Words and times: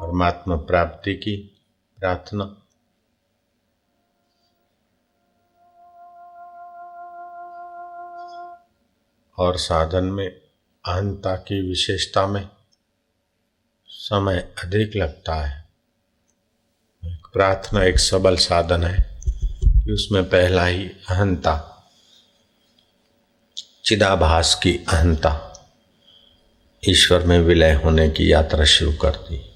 परमात्मा 0.00 0.56
प्राप्ति 0.56 1.14
की 1.14 1.60
प्रार्थना। 1.98 2.62
और 9.38 9.56
साधन 9.56 10.04
में, 10.04 10.28
अहंता 10.84 11.36
की 11.36 11.68
विशेषता 11.68 12.26
में 12.26 12.48
समय 13.86 14.54
अधिक 14.64 14.96
लगता 14.96 15.34
है। 15.34 15.68
प्रार्थना, 17.04 17.84
एक 17.84 17.98
सबल 17.98 18.36
साधन 18.36 18.84
है 18.84 19.20
कि 19.84 19.92
उसमें 19.92 20.24
पहला 20.24 20.64
ही 20.64 20.88
अहंता, 20.88 21.86
चिदाभास 23.84 24.60
की 24.62 24.76
अहंता, 24.76 25.62
ईश्वर 26.88 27.26
में 27.26 27.38
विलय 27.38 27.72
होने 27.72 28.10
की 28.10 28.32
यात्रा 28.32 28.64
शुरू 28.64 28.92
कर 28.92 29.10
दी। 29.10 29.47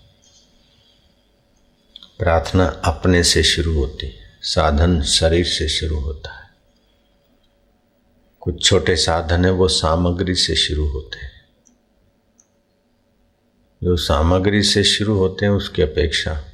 प्रार्थना 2.19 2.67
अपने 2.67 3.23
से 3.23 3.43
शुरू 3.43 3.75
होती 3.75 4.07
है। 4.07 4.15
साधन 4.43 5.03
शरीर 5.03 5.45
से 5.45 5.69
शुरू 5.69 6.01
होता 6.01 6.39
है। 6.39 6.51
कुछ 8.41 8.65
छोटे 8.65 8.97
साधन 8.97 9.45
है, 9.45 9.51
वो 9.51 9.69
सामग्री 9.69 10.35
से 10.35 10.55
शुरू 10.55 10.89
होते 10.89 11.19
हैं। 11.19 11.33
जो 13.85 13.97
सामग्री 13.97 14.63
से 14.63 14.85
शुरू 14.85 15.15
होते 15.15 15.47
हैं, 15.47 15.53
उसकी 15.53 15.83
अपेक्षा 15.83 16.45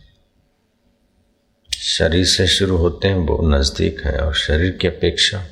शरीर 1.79 2.27
से 2.27 2.47
शुरू 2.47 2.77
होते 2.77 3.09
हैं, 3.09 3.15
वो 3.15 3.49
नज़दीक 3.49 4.01
है 4.01 4.19
और 4.19 4.35
शरीर 4.35 4.71
की 4.71 4.89
अपेक्षा 4.89 5.45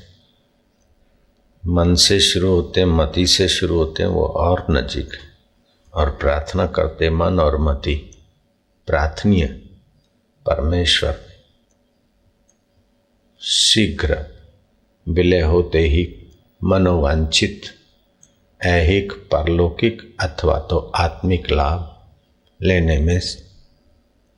मन 1.66 1.94
से 1.94 2.20
शुरू 2.20 2.48
होते 2.48 2.80
हैं, 2.80 2.86
मति 2.86 3.26
से 3.26 3.48
शुरू 3.48 3.76
होते 3.76 4.02
हैं, 4.02 4.10
वो 4.10 4.26
और 4.26 4.66
नज़दीक 4.70 5.12
है। 5.12 5.36
और 5.94 6.10
प्रार्थना 6.10 6.66
करते 6.66 7.10
मन 7.10 7.40
और 7.40 7.58
मति। 7.58 8.24
प्रार्थनीय। 8.86 9.65
परमेश्वर, 10.46 11.20
शीघ्र 13.40 14.18
विलय 15.08 15.40
होते 15.40 15.78
ही 15.78 16.32
मनोवांछित, 16.64 17.62
ऐहिक, 18.62 19.12
परलौकिक 19.12 20.16
अथवा 20.20 20.58
तो 20.58 20.78
आत्मिक 20.78 21.50
लाभ 21.50 22.08
लेने 22.62 22.98
में 22.98 23.20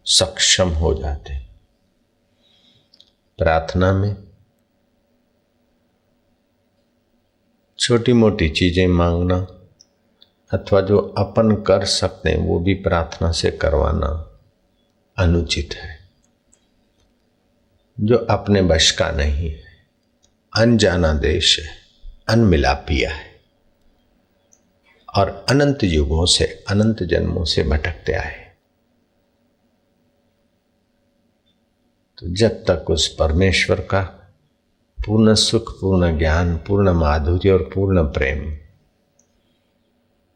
सक्षम 0.06 0.68
हो 0.68 0.94
जाते। 0.94 1.38
प्रार्थना 3.38 3.92
में 3.92 4.16
छोटी 7.78 8.12
मोटी 8.12 8.48
चीज़ें 8.48 8.86
मांगना 8.86 9.36
अथवा 10.52 10.80
जो 10.80 10.98
अपन 10.98 11.54
कर 11.62 11.84
सकते 11.84 12.30
हैं, 12.30 12.38
वो 12.38 12.58
भी 12.58 12.74
प्रार्थना 12.74 13.32
से 13.32 13.50
करवाना 13.50 14.40
अनुचित 15.18 15.74
है। 15.74 15.97
जो 18.00 18.16
अपने 18.16 18.60
वश 18.60 18.90
का 18.90 19.10
नहीं 19.10 19.50
है। 19.50 19.62
अनजाना 20.56 21.12
देश 21.12 21.60
है, 21.60 21.76
अनमिलापिया 22.28 23.14
है। 23.14 23.40
और 25.16 25.46
अनंत 25.50 25.84
युगों 25.84 26.26
से, 26.26 26.44
अनंत 26.44 27.02
जन्मों 27.02 27.44
से 27.44 27.62
भटकते 27.62 28.12
आए 28.12 28.48
तो 32.18 32.26
जब 32.28 32.64
तक 32.70 32.90
उस 32.90 33.14
परमेश्वर 33.14 33.80
का 33.80 34.02
पूर्ण 35.06 35.34
सुख, 35.34 35.80
पूर्ण 35.80 36.18
ज्ञान, 36.18 36.56
पूर्ण 36.56 36.90
माधुर्य 36.92 37.50
और 37.50 37.70
पूर्ण 37.74 38.02
प्रेम 38.02 38.58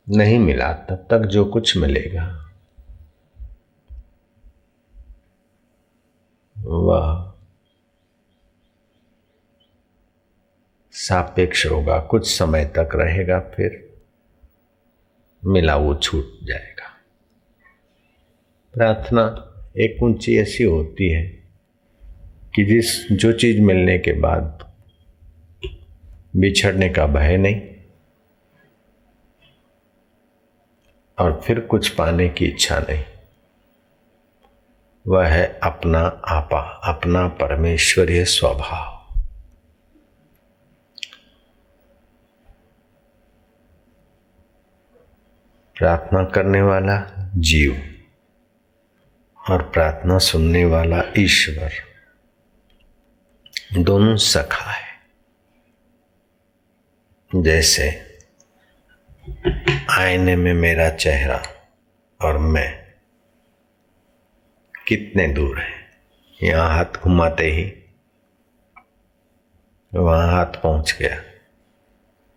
नहीं 0.09 0.39
मिला, 0.39 0.73
तब 0.73 1.07
तक 1.11 1.19
जो 1.19 1.45
कुछ 1.45 1.77
मिलेगा, 1.77 2.53
वह 6.59 7.32
सापेक्ष 10.93 11.67
होगा, 11.67 11.99
कुछ 12.01 12.27
समय 12.29 12.65
तक 12.65 12.89
रहेगा, 12.95 13.39
फिर 13.41 13.81
मिला 15.43 15.77
वो 15.77 15.95
छूट 15.95 16.25
जाएगा। 16.43 16.91
प्रार्थना 18.75 19.25
एक 19.77 20.03
ऊँची 20.03 20.37
ऐसी 20.39 20.65
होती 20.65 21.09
है 21.11 21.23
कि 22.55 22.65
जिस, 22.65 23.13
जो 23.13 23.33
चीज़ 23.33 23.61
मिलने 23.61 23.99
के 23.99 24.13
बाद 24.13 24.71
बिछड़ने 26.37 26.89
का 26.89 27.07
भय 27.07 27.37
नहीं, 27.37 27.61
और 31.19 31.41
फिर 31.45 31.61
कुछ 31.61 31.89
पाने 31.89 32.29
की 32.29 32.47
इच्छा 32.47 32.79
नहीं, 32.81 33.05
वह 35.07 35.27
है 35.27 35.47
अपना 35.63 36.01
आपा, 36.29 36.61
अपना 36.85 37.29
परमेश्वरीय 37.29 38.25
स्वभाव। 38.25 39.01
प्रार्थना 45.77 46.25
करने 46.25 46.63
वाला 46.63 46.97
जीव 47.37 47.83
और 49.51 49.63
प्रार्थना 49.63 50.19
सुनने 50.19 50.65
वाला 50.65 51.03
ईश्वर 51.19 51.73
दोनों 53.79 54.17
सखा 54.17 54.71
है। 54.71 54.91
जैसे 57.43 57.89
आईने 59.91 60.37
में 60.37 60.55
मेरा 60.55 60.91
चेहरा 60.91 61.43
और 62.21 62.39
मैं 62.39 62.95
कितने 64.87 65.27
दूर 65.29 65.59
है। 65.59 65.73
यहाँ 66.43 66.69
हाथ 66.69 66.85
घुमाते 66.85 67.51
ही 67.51 67.65
वहाँ 69.95 70.33
हाथ 70.33 70.47
पहुँच 70.47 70.97
गया। 71.01 71.23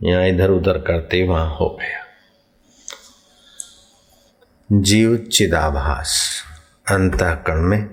यहाँ 0.03 0.28
इधर 0.28 0.50
उधर 0.50 0.78
करते 0.78 1.18
ही 1.18 1.24
वहाँ 1.24 1.56
हो 1.56 1.69
गया। 1.69 2.04
जीव 4.69 5.15
चिदाभास 5.17 6.43
अंतःकरण 6.91 7.61
में 7.61 7.87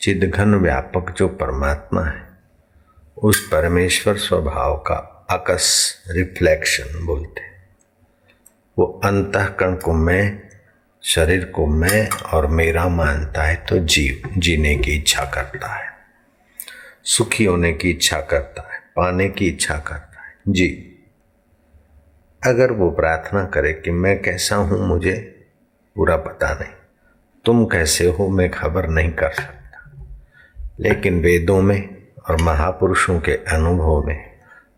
चिदघन 0.00 0.54
व्यापक 0.54 1.10
जो 1.10 1.28
परमात्मा 1.28 2.04
है, 2.04 2.28
उस 3.16 3.48
परमेश्वर 3.48 4.16
स्वभाव 4.16 4.76
का 4.76 5.26
अकस 5.30 5.94
रिफ्लेक्शन 6.10 7.04
बोलते 7.06 7.42
वो 8.78 9.00
अंतकरण 9.04 9.74
को 9.74 9.92
मैं, 9.92 10.42
शरीर 11.02 11.44
को 11.44 11.66
मैं 11.66 12.08
और 12.08 12.46
मेरा 12.46 12.88
मानता 12.88 13.42
है 13.42 13.56
तो 13.56 13.78
जीव 13.78 14.30
जीने 14.38 14.76
की 14.76 14.92
इच्छा 14.92 15.24
करता 15.24 15.74
है। 15.74 15.88
सुखी 17.04 17.44
होने 17.44 17.72
की 17.72 17.90
इच्छा 17.90 18.20
करता 18.20 18.72
है, 18.74 18.80
पाने 18.96 19.28
की 19.28 19.48
इच्छा 19.48 19.78
करता 19.78 20.22
है। 20.22 20.34
जी। 20.48 20.68
अगर 22.42 22.72
वो 22.72 22.90
प्रार्थना 22.90 23.44
करे 23.44 23.72
कि 23.72 23.90
मैं 23.90 24.22
कैसा 24.22 24.56
हूँ, 24.56 24.86
मुझे 24.88 25.33
पूरा 25.96 26.16
पता 26.16 26.52
नहीं। 26.54 26.72
तुम 27.44 27.64
कैसे 27.64 28.06
हो 28.06 28.28
मैं 28.28 28.50
खबर 28.50 28.88
नहीं 28.88 29.10
कर 29.12 29.32
सकता। 29.32 29.62
लेकिन 30.80 31.20
वेदों 31.20 31.60
में 31.62 31.88
और 32.30 32.40
महापुरुषों 32.42 33.18
के 33.20 33.32
अनुभव 33.32 34.06
में 34.06 34.18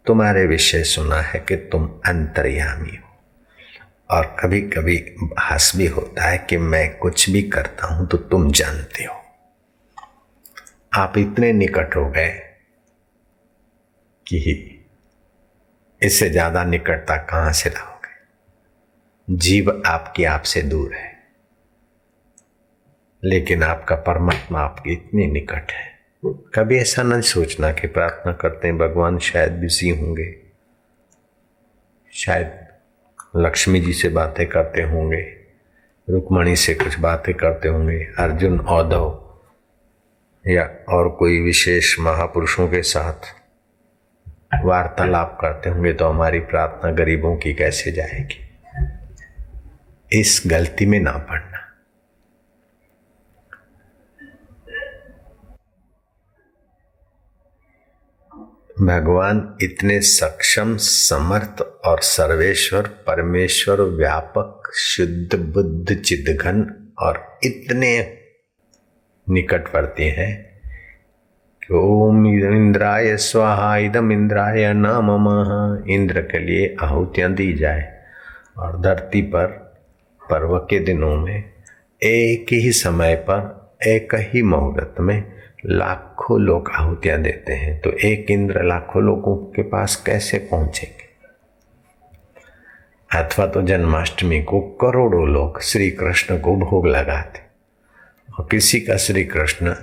तुम्हारे 0.06 0.47
विषय 0.47 0.82
सुना 0.84 1.21
है 1.21 1.41
कि 1.41 1.56
तुम 1.56 1.87
अंतर्यामी 2.06 2.97
हो। 2.97 3.04
और 4.10 4.37
कभी 4.41 4.60
कभी 4.60 4.97
हंस 5.41 5.72
भी 5.77 5.87
होता 5.87 6.25
है 6.25 6.38
कि 6.38 6.56
मैं 6.56 6.99
कुछ 6.99 7.28
भी 7.31 7.43
करता 7.43 7.87
हूँ 7.87 8.06
तो 8.06 8.16
तुम 8.16 8.50
जानते 8.50 9.04
हो। 9.04 9.15
आप 10.94 11.19
इतने 11.19 11.53
निकट 11.53 11.97
हो 11.97 12.09
गए 12.10 12.28
कि 14.27 14.38
इससे 16.03 16.28
ज़्यादा 16.31 16.65
निकटता 16.65 17.16
कहाँ 17.16 17.53
से 17.53 17.71
लाओगे 17.71 17.96
जीव 19.31 19.82
आपकी 19.87 20.25
आपसे 20.25 20.62
दूर 20.62 20.94
है। 20.94 21.16
लेकिन 23.24 23.62
आपका 23.62 23.97
परमात्मा 23.97 24.60
आपके 24.60 24.92
इतने 24.92 25.27
निकट 25.27 25.72
है। 25.72 25.98
कभी 26.27 26.78
ऐसा 26.78 27.03
न 27.03 27.21
सोचना 27.21 27.72
कि 27.72 27.86
प्रार्थना 27.86 28.33
करते 28.33 28.68
हैं, 28.68 28.78
भगवान 28.78 29.18
शायद 29.18 29.53
बिज़ी 29.53 29.89
होंगे। 29.89 30.36
शायद 32.12 32.66
लक्ष्मी 33.36 33.80
जी 33.80 33.92
से 33.92 34.09
बातें 34.09 34.47
करते 34.47 34.83
होंगे, 34.83 35.36
रुक्मणी 36.10 36.56
से 36.56 36.74
कुछ 36.74 36.98
बातें 36.98 37.34
करते 37.34 37.68
होंगे, 37.68 38.09
अर्जुन, 38.18 38.60
औधव, 38.60 39.39
या 40.47 40.71
और 40.89 41.09
कोई 41.09 41.41
विशेष 41.41 41.98
महापुरुषों 41.98 42.68
के 42.68 42.83
साथ 42.83 43.34
वार्तालाप 44.65 45.39
करते 45.41 45.71
होंगे 45.71 45.92
तो 45.92 46.09
हमारी 46.09 46.41
प्रार्थना 46.41 46.91
गरीबों 46.91 47.36
की 47.36 47.54
कैसे 47.54 47.92
जाएगी? 47.92 48.46
इस 50.12 50.42
गलती 50.47 50.86
में 50.86 51.00
ना 51.00 51.12
पड़ना। 51.12 51.62
भगवान 58.80 59.58
इतने 59.62 60.00
सक्षम, 60.00 60.76
समर्थ 60.76 61.60
और 61.60 62.00
सर्वेश्वर, 62.00 62.82
परमेश्वर, 62.82 63.80
व्यापक, 63.80 64.72
शुद्ध, 64.74 65.34
बुद्ध, 65.34 65.94
चिदघन 65.94 66.91
और 66.98 67.38
इतने 67.44 68.18
निकट 69.30 69.72
पड़ती 69.72 70.08
हैं 70.08 70.60
कि 71.62 71.74
ओम 71.74 72.26
इंद्राय 72.26 73.16
स्वाहा, 73.16 73.76
इदम 73.76 74.12
इंद्राय 74.12 74.72
नाम 74.72 75.26
इंद्र 75.91 76.20
के 76.22 76.38
लिए 76.38 76.76
आहुतियाँ 76.82 77.32
दी 77.32 77.53
जाए 77.53 78.04
और 78.58 78.80
धरती 78.80 79.22
पर 79.22 79.66
पर्व 80.31 80.59
के 80.59 80.78
दिनों 80.78 81.17
में, 81.17 81.53
एक 82.03 82.47
ही 82.53 82.73
समय 82.73 83.15
पर, 83.15 83.71
एक 83.87 84.09
ही 84.15 84.43
मुहूर्त 84.43 84.95
में 85.01 85.33
लाखों 85.67 86.41
लोग 86.41 86.71
आहुतियाँ 86.75 87.23
देते 87.23 87.53
हैं। 87.53 87.81
तो 87.81 87.91
एक 87.91 88.31
इंद्र 88.31 88.63
लाखों 88.63 89.03
लोगों 89.03 89.37
के 89.37 89.63
पास 89.63 89.97
कैसे 90.07 90.39
पहुँचेंगे? 90.39 91.07
अथवा 93.19 93.47
तो 93.47 93.63
जन्माष्टमी 93.63 94.43
को 94.43 94.61
करोड़ों 94.61 95.28
लोग 95.28 95.61
श्री 95.61 95.91
कृष्ण 95.91 96.39
को 96.39 96.57
भोग 96.57 96.87
लगाते 96.87 97.41
और 98.39 98.49
किसी 98.51 98.81
का 98.81 98.97
श्री 98.97 99.25
कृष्ण 99.25 99.75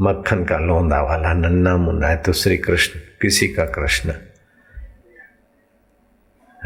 मक्खन 0.00 0.44
का 0.44 0.58
लौंदा 0.58 1.02
वाला 1.02 1.32
नन्ना 1.32 1.76
मुन्ना 1.76 2.08
है 2.08 2.16
तो 2.16 2.32
श्री 2.32 2.56
कृष्ण 2.56 3.00
किसी 3.22 3.48
का 3.48 3.64
कृष्ण 3.64 4.12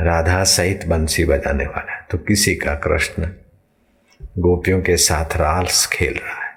राधा 0.00 0.44
सहित 0.44 0.86
बंसी 0.86 1.24
बजाने 1.24 1.66
वाला 1.66 1.95
तो 2.10 2.18
किसी 2.18 2.54
का 2.54 2.74
कृष्ण 2.74 3.30
गोपियों 4.38 4.82
के 4.82 4.96
साथ 4.96 5.36
राल्स 5.36 5.86
खेल 5.86 6.18
रहा 6.18 6.44
है। 6.44 6.54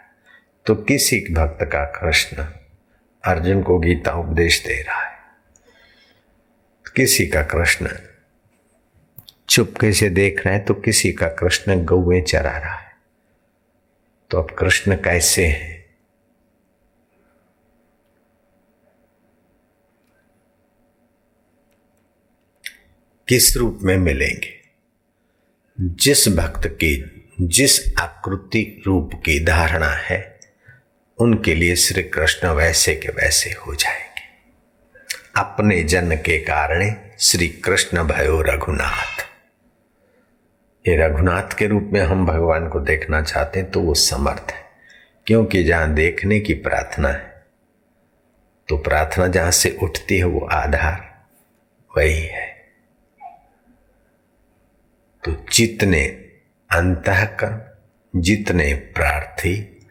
तो 0.66 0.76
किसी 0.76 1.20
भक्त 1.34 1.64
का 1.64 1.86
कृष्ण 1.86 2.46
अर्जुन 3.24 3.64
को 3.64 3.80
गीता 3.80 4.14
उपदेश 4.14 4.66
दे 4.68 4.82
रहा 4.82 5.02
है। 5.02 5.20
किसी 6.96 7.28
का 7.28 7.44
कृष्ण 7.44 7.90
चुपके 9.50 9.94
से 9.94 10.10
देख 10.10 10.46
रहे 10.46 10.56
हैं 10.56 10.66
तो 10.66 10.74
किसी 10.74 11.12
का 11.14 11.28
कृष्ण 11.28 11.86
गौए 11.86 12.22
चरा 12.22 12.58
रहा 12.58 12.76
है। 12.76 12.92
तो 14.30 14.42
अब 14.42 14.52
कृष्ण 14.52 14.96
कैसे 14.96 15.48
है? 15.48 15.80
किस 23.28 23.58
रूप 23.58 23.80
में 23.84 23.98
मिलेंगे? 23.98 24.59
जिस 25.80 26.28
भक्त 26.28 26.68
की, 26.68 26.94
जिस 27.42 27.80
आकृति 28.00 28.84
रूप 28.88 29.12
की 29.16 29.40
धारणा 29.46 29.90
है, 29.90 30.40
उनके 31.18 31.54
लिए 31.56 31.76
श्री 31.76 32.04
कृष्ण 32.04 32.48
वैसे 32.48 32.96
के 32.96 33.10
वैसे 33.10 33.50
हो 33.52 33.76
जाएँगे। 33.76 34.22
अपने 35.38 35.84
जन्म 35.84 36.16
के 36.16 36.38
कारण 36.38 36.94
श्री 37.20 37.48
कृष्ण 37.48 38.04
भयो 38.04 38.42
रघुनाथ। 38.42 39.22
ये 40.86 40.98
रघुनाथ 40.98 41.58
के 41.58 41.68
रूप 41.68 41.90
में 41.94 42.02
हम 42.02 42.26
भगवान 42.26 42.68
को 42.70 42.80
देखना 42.80 43.22
चाहते 43.22 43.60
हैं 43.60 43.72
तो 43.72 43.82
वो 43.82 43.94
समर्थ 43.94 44.52
है, 44.52 44.64
क्योंकि 45.28 45.64
जहाँ 45.64 45.94
देखने 45.94 46.40
की 46.40 46.54
प्रार्थना 46.54 47.10
है 47.10 47.44
तो 48.70 48.78
प्रार्थना 48.78 49.28
जहाँ 49.28 49.52
से 49.52 49.78
उठती 49.84 50.18
है, 50.18 50.24
वो 50.24 50.48
आधार 50.52 51.26
वही 51.98 52.22
है 52.22 52.48
तो 55.24 55.32
जितने 55.60 56.06
अंतकरण, 56.72 57.62
जितने 58.22 58.74
प्रार्थी 58.74 59.88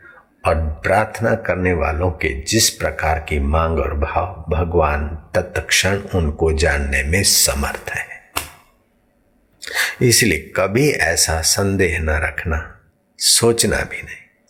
और 0.46 0.54
प्रार्थना 0.54 1.34
करने 1.34 1.72
वालों 1.72 2.10
के 2.10 2.40
जिस 2.42 2.70
प्रकार 2.70 3.18
की 3.18 3.38
मांग 3.38 3.78
और 3.78 3.94
भाव 3.94 4.44
भगवान 4.48 5.28
तत्क्षण 5.34 5.98
उनको 5.98 6.52
जानने 6.52 7.02
में 7.02 7.22
समर्थ 7.22 7.90
है। 7.90 8.06
इसलिए 10.02 10.52
कभी 10.56 10.90
ऐसा 10.90 11.40
संदेह 11.40 11.98
न 11.98 12.10
रखना, 12.10 12.80
सोचना 13.18 13.76
भी 13.76 14.02
नहीं 14.02 14.46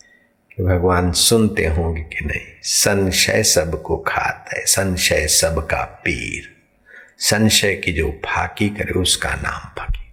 कि 0.55 0.63
भगवान 0.63 1.11
सुनते 1.11 1.65
होंगे 1.65 2.01
कि 2.01 2.25
नहीं। 2.25 2.47
संशय 2.63 3.43
सबको 3.43 3.97
खाता 3.97 4.59
है, 4.59 4.65
संशय 4.65 5.27
सबका 5.27 5.83
पीर। 5.83 6.55
संशय 7.19 7.75
की 7.75 7.91
जो 7.91 8.11
फाकी 8.11 8.69
करे 8.69 8.99
उसका 8.99 9.29
नाम 9.29 9.83
फकीर। 9.83 10.08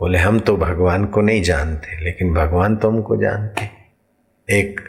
बोले, 0.00 0.18
हम 0.18 0.40
तो 0.40 0.56
भगवान 0.56 1.04
को 1.06 1.20
नहीं 1.20 1.42
जानते, 1.42 2.04
लेकिन 2.04 2.34
भगवान 2.34 2.76
तो 2.76 2.90
हमको 2.90 3.16
जानते 3.16 3.70
एक 4.50 4.80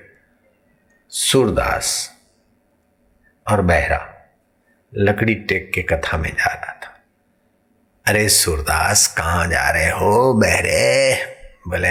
सूरदास 1.09 2.11
और 3.51 3.61
बहरा 3.61 4.13
लकड़ी 4.93 5.35
टेक 5.35 5.71
के 5.75 5.81
कथा 5.81 6.17
में 6.17 6.29
जा 6.29 6.53
रहा 6.53 6.73
था। 6.73 6.99
अरे 8.05 8.29
सूरदास, 8.29 9.15
कहाँ 9.17 9.47
जा 9.47 9.69
रहे 9.69 9.89
हो 9.89 10.33
बहरे? 10.33 11.15
बोले 11.67 11.87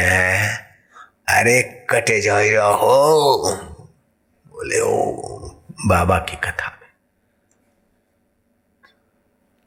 अरे 1.39 1.87
कटे 1.91 2.21
जा 2.21 2.65
हो 2.65 3.39
बोले, 4.49 4.81
ओ, 4.81 5.13
बाबा 5.87 6.19
की 6.19 6.37
कथा 6.37 6.79
में। 6.83 6.89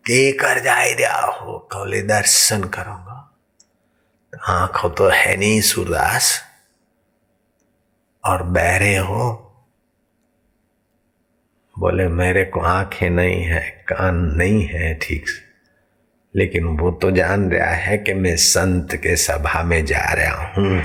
के 0.01 0.31
कर 0.31 0.59
जाए 0.59 0.91
हो 1.25 1.57
बोले 1.57 2.01
दर्शन 2.01 2.63
करूँगा। 2.63 3.12
आँखों 4.48 4.90
तो 4.90 5.10
है 5.10 5.38
नहीं 5.38 5.62
सूरदास। 5.62 6.42
और 8.25 8.44
बहरे 8.44 8.98
हो। 8.98 9.40
बोले, 11.80 12.07
मेरे 12.07 12.45
को 12.45 12.60
आँखें 12.60 13.10
नहीं 13.10 13.44
है, 13.44 13.86
कान 13.88 14.16
नहीं 14.16 14.66
है 14.66 14.94
ठीक 14.94 15.30
से। 15.30 15.54
लेकिन 16.36 16.66
वो 16.66 16.92
तो 16.92 17.12
जान 17.12 17.51
रहा 17.51 17.69
है 17.69 17.98
कि 17.98 18.13
मैं 18.13 18.36
संत 18.36 18.95
के 18.95 19.16
सभा 19.16 19.63
में 19.63 19.86
जा 19.86 20.13
रहा 20.13 20.54
हूँ। 20.54 20.84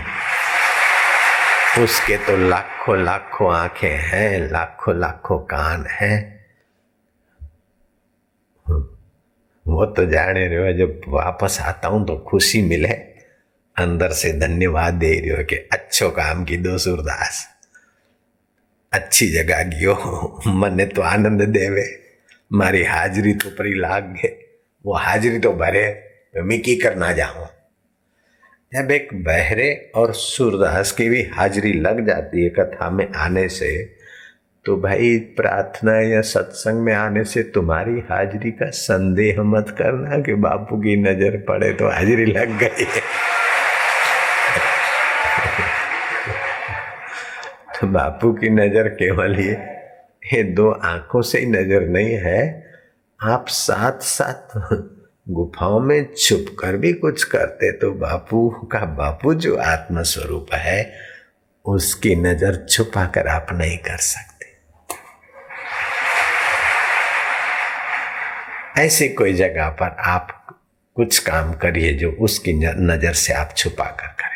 उसके 1.84 2.16
तो 2.16 2.48
लाखों 2.48 3.02
लाखों 3.04 3.54
आँखें 3.54 3.96
हैं, 3.96 4.52
लाखों 4.52 4.96
लाखों 4.96 5.38
कान 5.38 5.86
हैं। 5.86 6.46
वो 9.66 9.86
तो 9.86 10.06
जाने 10.06 10.48
रहे 10.48 10.74
जब 10.74 11.00
वापस 11.08 11.58
आता 11.60 11.88
हूँ 11.88 12.06
तो 12.06 12.16
खुशी 12.16 12.62
मिले। 12.62 13.07
अंदर 13.78 14.12
से 14.12 14.32
धन्यवाद 14.32 14.94
दे 14.94 15.12
रही 15.20 15.30
हो 15.30 15.44
कि 15.44 15.56
अच्छो 15.72 16.10
काम 16.10 16.44
की 16.44 16.56
दो 16.56 16.78
सूरदास। 16.78 17.46
अच्छी 18.92 19.28
जगह 19.28 19.62
गियो। 19.62 19.94
मने 20.46 20.86
तो 20.86 21.02
आनंद 21.02 21.42
देवे। 21.48 21.86
मारी 22.52 22.82
हाजरी 22.84 23.34
तो 23.34 23.50
परी 23.50 23.74
लाग। 23.74 24.04
गए 24.14 24.36
वो 24.84 24.94
हाजरी 24.94 25.38
तो 25.38 25.52
भरे। 25.52 25.86
मैं 26.36 26.60
की 26.62 26.76
करना 26.76 27.12
जाऊँ? 27.12 27.46
जब 28.72 28.90
एक 28.90 29.08
बहरे 29.24 29.90
और 29.94 30.12
सूरदास 30.12 30.92
की 30.92 31.08
भी 31.08 31.22
हाजरी 31.22 31.72
लग 31.72 32.06
जाती 32.06 32.42
है 32.44 32.48
कथा 32.48 32.90
में 32.90 33.06
आने 33.16 33.48
से 33.48 33.70
तो 34.64 34.76
भाई 34.76 35.18
प्रार्थना 35.36 36.00
या 36.00 36.20
सत्संग 36.20 36.80
में 36.80 36.92
आने 36.94 37.24
से 37.24 37.42
तुम्हारी 37.42 38.00
हाजिरी 38.10 38.50
का 38.50 38.70
संदेह 38.70 39.42
मत 39.42 39.74
करना 39.78 40.18
कि 40.18 40.34
बापू 40.34 40.76
की 40.76 40.96
नज़र 40.96 41.36
पड़े 41.48 41.72
तो 41.72 41.88
हाजिरी 41.88 42.24
लग 42.24 42.58
गई 42.58 42.84
है। 42.84 43.02
बापू 47.84 48.32
की 48.32 48.48
नज़र 48.50 48.88
केवल 48.94 49.38
ये 49.40 49.52
ये 50.26 50.42
दो 50.52 50.70
आँखों 50.84 51.20
से 51.22 51.38
ही 51.38 51.46
नज़र 51.46 51.88
नहीं 51.88 52.14
है। 52.18 52.40
आप 53.20 53.48
साथ 53.48 54.00
साथ 54.04 54.56
गुफाओं 55.28 55.78
में 55.80 56.14
छुप 56.14 56.46
कर 56.60 56.76
भी 56.76 56.92
कुछ 56.94 57.22
करते 57.24 57.70
तो 57.72 57.90
बापू 58.00 58.48
का 58.72 58.84
बापू 58.96 59.34
जो 59.36 59.56
आत्म 59.56 60.02
स्वरूप 60.04 60.52
है, 60.54 60.92
उसकी 61.64 62.14
नज़र 62.16 62.64
छुपा 62.66 63.04
कर 63.06 63.26
आप 63.28 63.46
नहीं 63.52 63.78
कर 63.78 63.96
सकते। 63.98 64.46
ऐसी 68.82 69.08
कोई 69.10 69.32
जगह 69.34 69.68
पर 69.80 69.96
आप 70.06 70.34
कुछ 70.96 71.18
काम 71.20 71.52
करिए 71.54 71.92
जो 71.92 72.10
उसकी 72.20 72.52
नज़र 72.52 73.12
से 73.14 73.32
आप 73.32 73.54
छुपा 73.56 73.84
कर 73.92 74.14
करें 74.14 74.27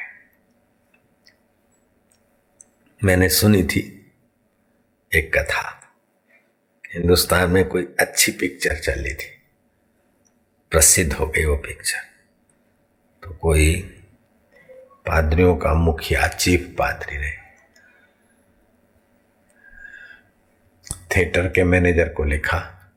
मैंने 3.04 3.28
सुनी 3.28 3.62
थी 3.62 4.12
एक 5.14 5.38
कथा। 5.38 5.94
हिंदुस्तान 6.94 7.50
में 7.50 7.68
कोई 7.68 7.96
अच्छी 8.00 8.32
पिक्चर 8.32 8.74
चल 8.74 9.04
थी। 9.04 9.42
प्रसिद्ध 10.70 11.12
हो 11.12 11.26
गई 11.26 11.44
वो 11.44 11.56
पिक्चर 11.56 11.98
तो 13.22 13.34
कोई 13.34 13.80
पादरियों 15.06 15.56
का 15.56 15.74
मुखिया 15.74 16.28
चीफ 16.28 16.76
पादरी 16.78 17.16
रहे। 17.16 17.32
थिएटर 21.16 21.48
के 21.48 21.64
मैनेजर 21.64 22.08
को 22.08 22.24
लिखा। 22.24 22.92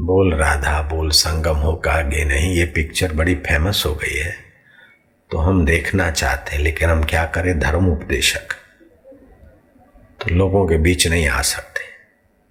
बोल 0.00 0.34
राधा, 0.34 0.82
बोल 0.82 1.10
संगम 1.10 1.56
हो 1.56 1.76
का 1.76 1.92
आगे 1.92 2.24
नहीं, 2.24 2.54
ये 2.54 2.64
पिक्चर 2.64 3.12
बड़ी 3.12 3.34
फ़ेमस 3.34 3.82
हो 3.86 3.94
गई 3.94 4.16
है। 4.16 4.49
तो 5.32 5.38
हम 5.38 5.64
देखना 5.64 6.10
चाहते 6.10 6.56
हैं, 6.56 6.62
लेकिन 6.62 6.90
हम 6.90 7.04
क्या 7.04 7.26
करें? 7.26 7.58
धर्म 7.58 7.86
उपदेशक। 7.86 8.52
तो 10.20 10.34
लोगों 10.34 10.68
के 10.68 10.76
बीच 10.76 11.06
नहीं 11.06 11.28
आ 11.28 11.42
सकते। 11.42 11.80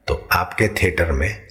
तो 0.07 0.29
आपके 0.31 0.67
थिएटर 0.67 1.12
में 1.12 1.48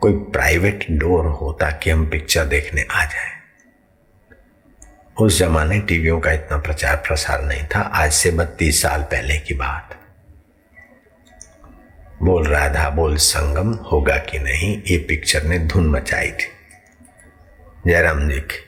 कोई 0.00 0.12
प्राइवेट 0.12 0.86
डोर 0.90 1.26
होता 1.26 1.70
कि 1.70 1.90
हम 1.90 2.08
पिक्चर 2.08 2.44
देखने 2.44 2.86
आ 2.90 3.04
जाए। 3.04 3.34
उस 5.20 5.38
जमाने 5.38 5.80
टीवियों 5.80 6.20
का 6.20 6.32
इतना 6.32 6.58
प्रचार 6.58 6.96
प्रसार 6.96 7.42
नहीं 7.42 7.64
था। 7.64 7.80
आज 7.80 8.12
से 8.12 8.30
बत्तीस 8.30 8.82
साल 8.82 9.02
पहले 9.02 9.38
की 9.38 9.54
बात। 9.54 10.00
बोल 12.22 12.46
राधा, 12.46 12.90
बोल 12.90 13.16
संगम, 13.16 13.72
होगा 13.72 14.16
कि 14.16 14.38
नहीं, 14.38 14.82
ये 14.86 14.98
पिक्चर 14.98 15.42
ने 15.42 15.58
धुन 15.58 15.86
मचाई 15.86 16.30
थी। 16.30 16.53
जयराम 17.86 18.28
जी 18.28 18.40
की 18.40 18.60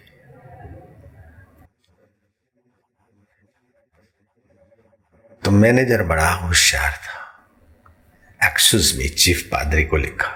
तो 5.43 5.51
मैनेजर 5.51 6.03
बड़ा 6.03 6.29
होशियार 6.31 6.93
था 6.93 8.49
एक्सक्यूज 8.49 8.93
मी 8.99 9.09
चीफ 9.09 9.43
पादरी 9.43 9.85
को 9.85 9.97
लिखा। 9.97 10.29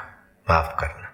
माफ़ 0.50 0.74
करना। 0.80 1.08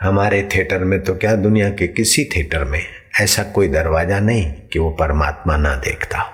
हमारे 0.00 0.42
थिएटर 0.54 0.84
में 0.84 1.02
तो 1.04 1.14
क्या 1.14 1.34
दुनिया 1.36 1.70
के 1.70 1.88
किसी 1.88 2.24
थिएटर 2.24 2.64
में 2.64 2.84
ऐसा 3.20 3.42
कोई 3.52 3.68
दरवाज़ा 3.68 4.18
नहीं 4.20 4.52
कि 4.68 4.78
वो 4.78 4.90
परमात्मा 4.90 5.56
ना 5.56 5.74
देखता 5.76 6.18
हो? 6.18 6.32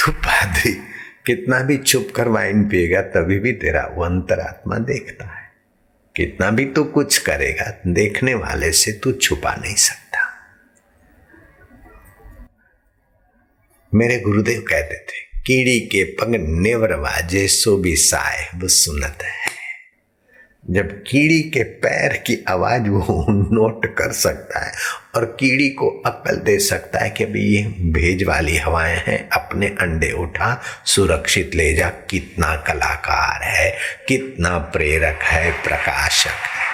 तू 0.00 0.12
पादरी 0.12 0.72
कितना 1.26 1.60
भी 1.60 1.76
चुप 1.76 2.08
कर 2.16 2.28
वाइन 2.28 2.68
पिएगा, 2.68 3.02
तभी 3.02 3.38
भी 3.38 3.52
तेरा 3.52 3.86
वो 3.92 4.04
अंतरात्मा 4.04 4.78
देखता 4.84 5.24
है। 5.24 5.43
कितना 6.16 6.50
भी 6.50 6.64
तू 6.64 6.84
कुछ 6.84 7.18
करेगा, 7.18 7.64
देखने 7.86 8.34
वाले 8.34 8.70
से 8.72 8.92
तू 8.92 9.12
छुपा 9.12 9.54
नहीं 9.54 9.74
सकता। 9.74 10.20
मेरे 13.92 14.18
गुरुदेव 14.20 14.60
कहते 14.60 14.94
थे, 14.94 15.22
कीड़ी 15.46 15.80
के 15.80 16.04
पग 16.04 16.34
नेवर 16.38 16.94
वाजे 16.94 17.46
सो 17.48 17.76
भी 17.76 17.96
साय 17.96 18.48
वो 18.54 18.68
सुनत 18.68 19.22
है। 19.22 19.53
जब 20.70 20.88
कीड़ी 20.90 21.42
के 21.42 21.62
पैर 21.62 22.16
की 22.16 22.44
आवाज़ 22.48 22.82
वो 22.82 23.26
नोट 23.30 23.86
कर 23.86 24.12
सकता 24.12 24.66
है 24.66 24.72
और 25.14 25.24
कीड़ी 25.24 25.68
को 25.68 26.02
अकल 26.06 26.36
दे 26.36 26.58
सकता 26.58 26.98
है 26.98 27.10
कि 27.10 27.24
अभी 27.24 27.40
ये 27.40 27.62
भेज 27.66 28.24
वाली 28.24 28.56
हवाएँ 28.56 29.02
हैं, 29.06 29.28
अपने 29.28 29.66
अंडे 29.66 30.12
उठा, 30.12 30.62
सुरक्षित 30.86 31.54
ले 31.54 31.74
जा। 31.74 31.88
कितना 31.88 32.56
कलाकार 32.56 33.42
है, 33.42 33.76
कितना 34.08 34.58
प्रेरक 34.58 35.18
है, 35.22 35.50
प्रकाशक 35.50 36.30
है। 36.30 36.64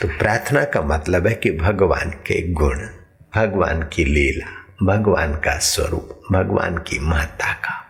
तो 0.00 0.18
प्रार्थना 0.18 0.64
का 0.64 0.82
मतलब 0.82 1.26
है 1.26 1.34
कि 1.34 1.50
भगवान 1.50 2.10
के 2.10 2.52
गुण, 2.52 2.78
भगवान 3.36 3.82
की 3.82 4.04
लीला, 4.04 4.66
भगवान 4.82 5.34
का 5.34 5.58
स्वरूप, 5.58 6.22
भगवान 6.32 6.78
की 6.78 6.98
महत्ता 6.98 7.52
का 7.52 7.86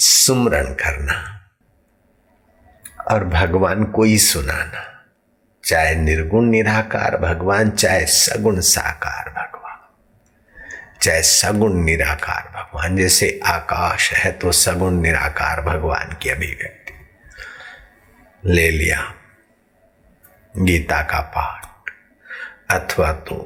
सुमरण 0.00 0.72
करना 0.74 1.16
और 3.10 3.24
भगवान 3.24 3.84
को 3.84 4.02
ही 4.02 4.18
सुनाना। 4.18 4.86
चाहे 5.64 5.94
निर्गुण 5.94 6.44
निराकार 6.44 7.16
भगवान, 7.16 7.70
चाहे 7.70 8.06
सगुण 8.06 8.60
साकार 8.60 9.28
भगवान, 9.30 9.78
चाहे 11.02 11.22
सगुण 11.22 11.74
निराकार 11.84 12.48
भगवान। 12.54 12.96
जैसे 12.96 13.40
आकाश 13.46 14.12
है 14.12 14.32
तो 14.32 14.52
सगुण 14.52 15.00
निराकार 15.00 15.60
भगवान 15.60 16.16
की 16.22 16.30
अभिव्यक्ति। 16.30 16.78
ले 18.44 18.70
लिया 18.70 19.02
गीता 20.54 21.02
का 21.02 21.20
पाठ, 21.30 21.66
अथवा 22.70 23.12
तो 23.12 23.36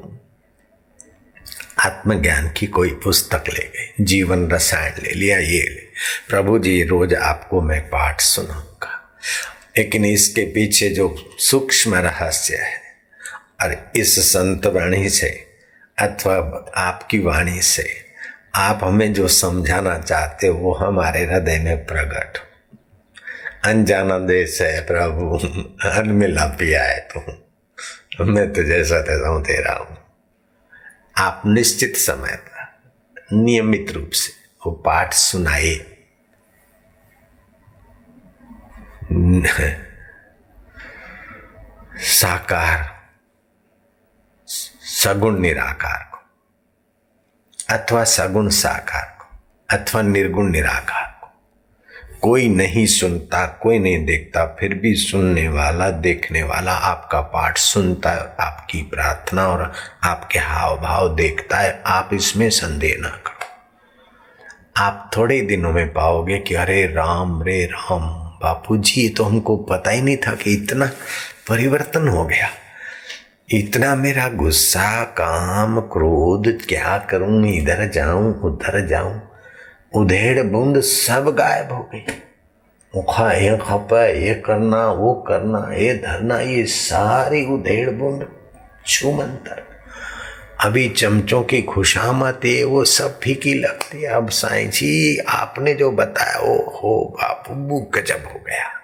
आत्मज्ञान 1.80 2.48
की 2.50 2.66
कोई 2.66 2.90
पुस्तक 3.04 3.44
ले 3.48 3.64
गई, 3.66 4.04
जीवन 4.04 4.48
रसायन 4.50 5.02
ले 5.02 5.12
लिया, 5.12 5.38
ये 5.38 5.62
ले। 5.64 5.83
प्रभु 6.28 6.58
जी, 6.58 6.82
रोज 6.84 7.14
आपको 7.14 7.60
मैं 7.62 7.80
पाठ 7.88 8.20
सुनाऊँगा। 8.20 9.00
लेकिन 9.78 10.04
इसके 10.04 10.44
पीछे 10.44 10.88
जो 10.90 11.14
सूक्ष्म 11.40 11.94
रहस्य 11.96 12.56
है, 12.56 12.82
और 13.62 13.76
इस 13.96 14.18
संत 14.24 14.66
वाणी 14.66 15.08
से 15.10 15.28
अथवा 15.98 16.36
आपकी 16.78 17.18
वाणी 17.18 17.60
से 17.62 17.88
आप 18.56 18.80
हमें 18.84 19.12
जो 19.12 19.28
समझाना 19.28 19.98
चाहते 19.98 20.46
हो, 20.46 20.58
वो 20.58 20.72
हमारे 20.74 21.24
हृदय 21.24 21.58
में 21.58 21.84
प्रकट 21.86 22.38
अनजाना 23.66 24.18
देश 24.18 24.60
है 24.62 24.80
प्रभु 24.86 25.36
अनमिला 25.88 26.44
पिया 26.58 26.82
है 26.82 26.98
तू 27.10 28.24
मैं 28.24 28.52
तो 28.52 28.62
जैसा 28.62 29.00
तैसा 29.00 29.28
हूँ, 29.28 29.42
तेरा 29.42 29.72
हूँ। 29.74 29.96
आप 31.18 31.42
निश्चित 31.46 31.96
समय 31.96 32.36
पर 32.38 33.36
नियमित 33.36 33.90
रूप 33.90 34.10
से 34.10 34.32
वो 34.66 34.72
पाठ 34.72 35.14
सुनाए। 35.14 35.74
साकार, 41.98 43.02
सगुण 44.84 45.38
निराकार 45.38 46.10
को, 46.12 46.18
अथवा 47.74 48.04
सगुण 48.04 48.48
साकार 48.48 49.18
को, 49.20 49.36
अथवा 49.70 50.02
निर्गुण 50.02 50.50
निराकार 50.50 51.18
को। 51.22 51.28
कोई 52.20 52.48
नहीं 52.48 52.86
सुनता, 52.86 53.46
कोई 53.46 53.78
नहीं 53.78 54.04
देखता, 54.04 54.44
फिर 54.60 54.74
भी 54.74 54.94
सुनने 54.94 55.48
वाला, 55.48 55.90
देखने 55.90 56.42
वाला 56.42 56.72
आपका 56.72 57.20
पाठ 57.20 57.58
सुनता 57.58 58.10
है, 58.10 58.34
आपकी 58.40 58.82
प्रार्थना 58.82 59.48
और 59.48 59.72
आपके 60.04 60.38
हाव 60.38 60.80
भाव 60.80 61.14
देखता 61.16 61.58
है, 61.58 61.82
आप 61.86 62.10
इसमें 62.14 62.50
संदेह 62.50 62.96
ना 62.98 63.08
करो। 63.08 63.33
आप 64.76 65.10
थोड़े 65.16 65.40
दिनों 65.40 65.72
में 65.72 65.92
पाओगे 65.92 66.38
कि 66.38 66.54
अरे 66.54 66.86
राम 66.86 67.42
रे 67.42 67.64
राम 67.64 68.02
बापू 68.42 68.76
जी 68.76 69.08
तो 69.08 69.24
हमको 69.24 69.56
पता 69.56 69.90
ही 69.90 70.00
नहीं 70.02 70.16
था 70.16 70.34
कि 70.34 70.52
इतना 70.52 70.86
परिवर्तन 71.48 72.08
हो 72.08 72.24
गया। 72.24 72.48
इतना 73.52 73.94
मेरा 73.94 74.28
गुस्सा, 74.28 75.04
काम, 75.04 75.80
क्रोध, 75.80 76.48
क्या 76.68 76.98
करूँ, 76.98 77.46
इधर 77.46 77.88
जाऊँ, 77.88 78.40
उधर 78.40 78.86
जाऊँ, 78.86 79.20
उधेड़ 79.94 80.42
बूंद 80.42 80.80
सब 80.80 81.34
गायब 81.38 81.72
हो 81.72 81.90
गई। 81.94 82.04
मुखा, 82.96 83.32
ये 83.32 83.56
खपा, 83.56 84.04
ये 84.06 84.34
करना, 84.34 84.86
वो 84.86 85.14
करना, 85.28 85.74
ये 85.74 85.94
धरना, 85.94 86.40
ये 86.40 86.64
सारी 86.64 87.44
उधेड़ 87.46 87.90
बूंद 87.90 88.26
छुमंतर 88.86 89.62
अभी 90.64 90.88
चमचों 90.88 91.42
की 91.42 91.62
खुशामत 91.62 92.40
है 92.44 92.64
वो 92.64 92.84
सब 92.84 93.20
फीकी 93.20 93.54
लगती 93.54 94.02
है। 94.02 94.08
अब 94.08 94.30
साईं 94.30 94.70
जी 94.70 95.18
आपने 95.18 95.74
जो 95.74 95.90
बताया, 95.90 96.38
वो 96.38 96.80
हो 96.82 97.16
बापू 97.20 97.80
गजब 97.80 98.24
हो 98.34 98.38
गया। 98.38 98.80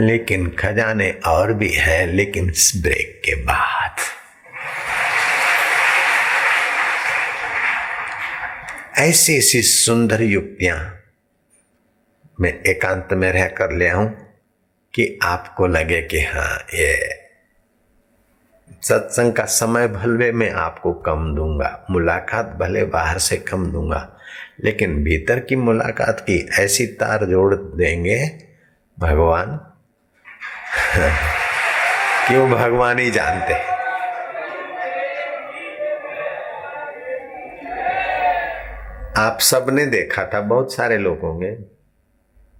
लेकिन 0.00 0.50
खजाने 0.50 1.10
और 1.26 1.52
भी 1.52 1.72
है, 1.72 2.06
लेकिन 2.06 2.50
इस 2.50 2.72
ब्रेक 2.76 3.22
के 3.24 3.34
बाद। 3.34 3.96
ऐसी 8.98 9.38
ऐसी 9.38 9.62
सुंदर 9.62 10.22
युक्तियाँ 10.22 11.00
मैं 12.40 12.62
एकांत 12.66 13.08
में 13.12 13.32
रह 13.32 13.46
कर 13.46 13.72
ले 13.72 13.88
आऊँ 13.88 14.08
कि 14.94 15.18
आपको 15.22 15.66
लगे 15.66 16.02
कि 16.02 16.20
हाँ 16.20 16.66
ये 16.74 17.25
सत्संग 18.82 19.32
का 19.32 19.44
समय 19.44 19.88
भले 19.88 20.32
मैं 20.32 20.50
आपको 20.50 20.92
कम 20.92 21.34
दूँगा, 21.34 21.86
मुलाकात 21.90 22.46
भले 22.46 22.84
बाहर 22.84 23.18
से 23.18 23.36
कम 23.36 23.72
दूँगा, 23.72 24.16
लेकिन 24.64 25.04
भीतर 25.04 25.40
की 25.40 25.56
मुलाकात 25.56 26.20
की 26.20 26.48
ऐसी 26.58 26.86
तार 26.86 27.24
जोड़ 27.24 27.54
देंगे, 27.54 28.42
भगवान। 28.98 29.60
क्यों 32.28 32.50
भगवान 32.50 32.98
ही 32.98 33.10
जानते 33.10 33.54
हैं? 33.54 33.76
आप 39.16 39.40
सबने 39.40 39.86
देखा 39.86 40.30
था, 40.34 40.40
बहुत 40.40 40.74
सारे 40.74 40.98
लोग 40.98 41.20
होंगे। 41.20 41.50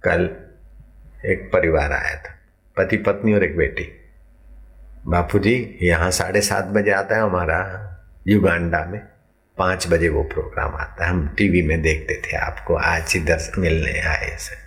कल 0.03 0.29
एक 1.25 1.49
परिवार 1.53 1.91
आया 1.93 2.15
था 2.15 2.37
पति 2.77 2.97
पत्नी 2.97 3.33
और 3.33 3.43
एक 3.43 3.57
बेटी। 3.57 3.96
बापू 5.07 5.39
जी, 5.39 5.79
यहाँ 5.81 6.09
साढ़े 6.11 6.41
सात 6.41 6.65
बजे 6.65 6.91
आता 6.91 7.15
है 7.15 7.21
हमारा 7.21 7.59
युगांडा 8.27 8.83
में। 8.85 8.99
पाँच 9.57 9.87
बजे 9.87 10.09
वो 10.09 10.23
प्रोग्राम 10.23 10.73
आता 10.75 11.05
है। 11.05 11.09
हम 11.09 11.27
टीवी 11.37 11.61
में 11.61 11.81
देखते 11.81 12.21
थे 12.21 12.37
आपको, 12.37 12.75
आज 12.75 13.13
ही 13.13 13.19
इधर 13.19 13.51
मिलने 13.57 13.99
आए 13.99 14.35
सर। 14.37 14.65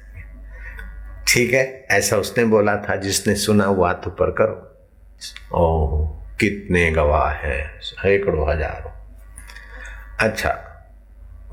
ठीक 1.29 1.53
है, 1.55 1.65
ऐसा 1.91 2.17
उसने 2.17 2.45
बोला 2.45 2.77
था, 2.79 2.97
जिसने 2.97 3.35
सुना 3.35 3.67
वो 3.67 3.85
हाथ 3.85 4.07
ऊपर 4.07 4.31
करो। 4.31 4.57
ओ 5.55 6.07
कितने 6.41 6.91
गवाह 6.91 7.31
हैं, 7.31 7.81
सैकड़ों 7.81 8.49
हज़ारों। 8.51 8.91
अच्छा 10.21 10.57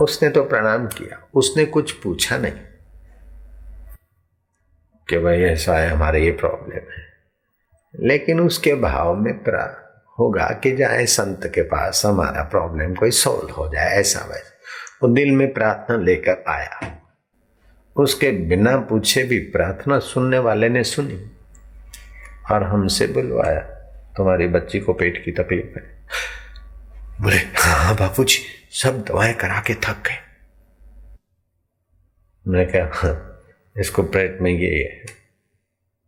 उसने 0.01 0.29
तो 0.29 0.43
प्रणाम 0.43 0.87
किया, 0.87 1.21
उसने 1.33 1.65
कुछ 1.65 1.91
पूछा 1.91 2.37
नहीं 2.37 2.65
कि 5.07 5.17
भाई 5.17 5.41
ऐसा 5.43 5.77
है, 5.77 5.89
हमारे 5.89 6.23
ये 6.25 6.31
प्रॉब्लम 6.31 6.91
है। 6.91 7.05
लेकिन 7.99 8.39
उसके 8.39 8.75
भाव 8.75 9.15
में 9.15 9.43
प्रा 9.43 9.83
होगा 10.19 10.59
कि 10.63 10.75
जाए 10.75 11.05
संत 11.05 11.51
के 11.55 11.61
पास 11.61 12.05
हमारा 12.05 12.43
प्रॉब्लम 12.43 12.93
कोई 12.93 13.11
सोल्व 13.11 13.53
हो 13.53 13.69
जाए 13.73 13.89
ऐसा 13.89 14.19
वैसा। 14.19 14.57
वो 15.03 15.13
दिल 15.13 15.31
में 15.31 15.53
प्रार्थना 15.53 15.97
लेकर 15.97 16.43
आया। 16.47 17.01
उसके 17.97 18.31
बिना 18.31 18.77
पूछे 18.77 19.23
भी 19.23 19.39
प्रार्थना 19.39 19.99
सुनने 19.99 20.39
वाले 20.39 20.69
ने 20.69 20.83
सुनी। 20.83 21.31
और 22.51 22.63
हमसे 22.63 23.07
बुलवाया 23.07 23.59
तुम्हारी 24.17 24.47
बच्ची 24.47 24.79
को 24.79 24.93
पेट 24.93 25.25
की 25.25 25.31
तकलीफ़ 25.31 25.79
है। 25.79 26.07
बोले 27.21 27.37
हाँ 27.37 27.95
बापू 27.95 28.23
जी 28.23 28.39
सब 28.71 29.01
दवाएँ 29.01 29.33
करा 29.33 29.59
के 29.67 29.73
थक 29.73 29.95
गए। 30.07 30.23
मैं 32.47 32.71
क्या 32.71 32.91
हाँ, 32.93 33.41
इसको 33.79 34.03
पेट 34.03 34.37
में 34.41 34.51
ये 34.51 34.83
है। 34.83 35.26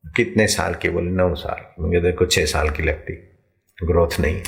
कितने 0.07 0.47
साल 0.47 0.73
की? 0.73 0.89
बोले, 0.89 1.11
नौ 1.11 1.35
साल। 1.35 1.83
मुझे 1.83 2.01
देखो, 2.01 2.25
छह 2.25 2.45
साल 2.45 2.69
की 2.69 2.83
लगती। 2.83 3.13
ग्रोथ 3.83 4.19
नहीं 4.19 4.43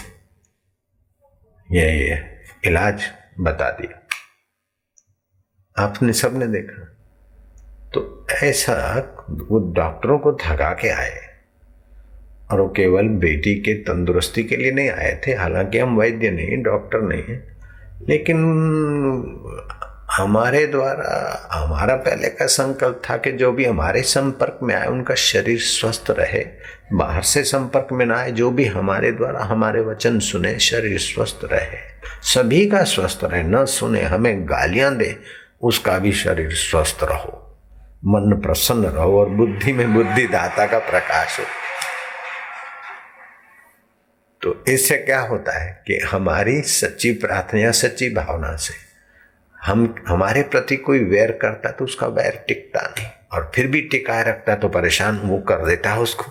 ये 1.71 2.09
ये, 2.09 2.41
इलाज 2.65 3.03
बता 3.39 3.69
दिया। 3.69 4.07
आपने 5.83 6.13
सबने 6.13 6.47
देखा। 6.47 6.83
तो 7.93 8.27
ऐसा 8.43 8.99
वो 9.29 9.73
डॉक्टरों 9.73 10.19
को 10.19 10.33
थका 10.33 10.73
के 10.73 10.89
आए। 10.89 11.31
और 12.51 12.61
वो 12.61 12.69
केवल 12.69 13.07
बेटी 13.07 13.55
के 13.55 13.73
तंदुरुस्ती 13.73 14.43
के 14.43 14.55
लिए 14.55 14.71
नहीं 14.71 14.89
आए 14.89 15.21
थे। 15.27 15.33
हालाँकि 15.33 15.79
हम 15.79 15.97
वैद्य 15.99 16.31
नहीं, 16.31 16.63
डॉक्टर 16.63 17.01
नहीं 17.01 17.23
है। 17.23 17.57
लेकिन 18.09 18.37
हमारे 20.21 20.67
द्वारा, 20.67 21.49
हमारा 21.51 21.95
पहले 21.95 22.27
का 22.27 22.45
संकल्प 22.45 23.01
था 23.09 23.17
कि 23.17 23.31
जो 23.31 23.51
भी 23.51 23.65
हमारे 23.65 24.01
संपर्क 24.01 24.59
में 24.63 24.75
आए, 24.75 24.87
उनका 24.87 25.15
शरीर 25.15 25.59
स्वस्थ 25.59 26.05
रहे, 26.09 26.45
बाहर 26.93 27.21
से 27.21 27.43
संपर्क 27.43 27.87
में 27.91 28.05
ना 28.05 28.17
आए, 28.17 28.31
जो 28.31 28.51
भी 28.51 28.65
हमारे 28.65 29.11
द्वारा 29.11 29.43
हमारे 29.43 29.81
वचन 29.81 30.19
सुने, 30.19 30.59
शरीर 30.59 30.99
स्वस्थ 30.99 31.39
रहे। 31.43 31.77
सभी 32.21 32.67
का 32.67 32.83
स्वस्थ 32.83 33.19
रहे, 33.23 33.43
न 33.43 33.65
सुने, 33.65 34.01
हमें 34.01 34.45
गालियाँ 34.45 34.95
दे, 34.95 35.19
उसका 35.61 35.99
भी 35.99 36.11
शरीर 36.11 36.51
स्वस्थ 36.51 36.99
रहो। 37.03 37.59
मन 38.05 38.41
प्रसन्न 38.43 38.85
रहो 38.85 39.19
और 39.19 39.29
बुद्धि 39.29 39.73
में 39.73 39.93
बुद्धि 39.93 40.27
दाता 40.27 40.65
का 40.65 40.79
प्रकाश 40.79 41.39
हो। 41.39 41.45
तो 44.41 44.63
इससे 44.67 44.97
क्या 44.97 45.21
होता 45.21 45.63
है 45.63 45.83
कि 45.87 45.99
हमारी 46.11 46.61
सच्ची 46.61 47.11
प्रार्थना 47.11 47.71
सच्ची 47.71 48.09
भावना 48.09 48.55
से 48.55 48.90
हम, 49.61 49.95
हमारे 50.07 50.41
प्रति 50.43 50.75
कोई 50.77 51.03
वैर 51.03 51.31
करता 51.31 51.71
तो 51.71 51.85
उसका 51.85 52.07
वैर 52.07 52.43
टिकता 52.47 52.81
नहीं। 52.89 53.09
और 53.31 53.51
फिर 53.55 53.67
भी 53.67 53.81
टिकाए 53.81 54.23
रखता 54.23 54.55
तो 54.55 54.69
परेशान 54.69 55.17
वो 55.19 55.37
कर 55.39 55.65
देता 55.65 55.91
है 55.93 55.99
उसको। 55.99 56.23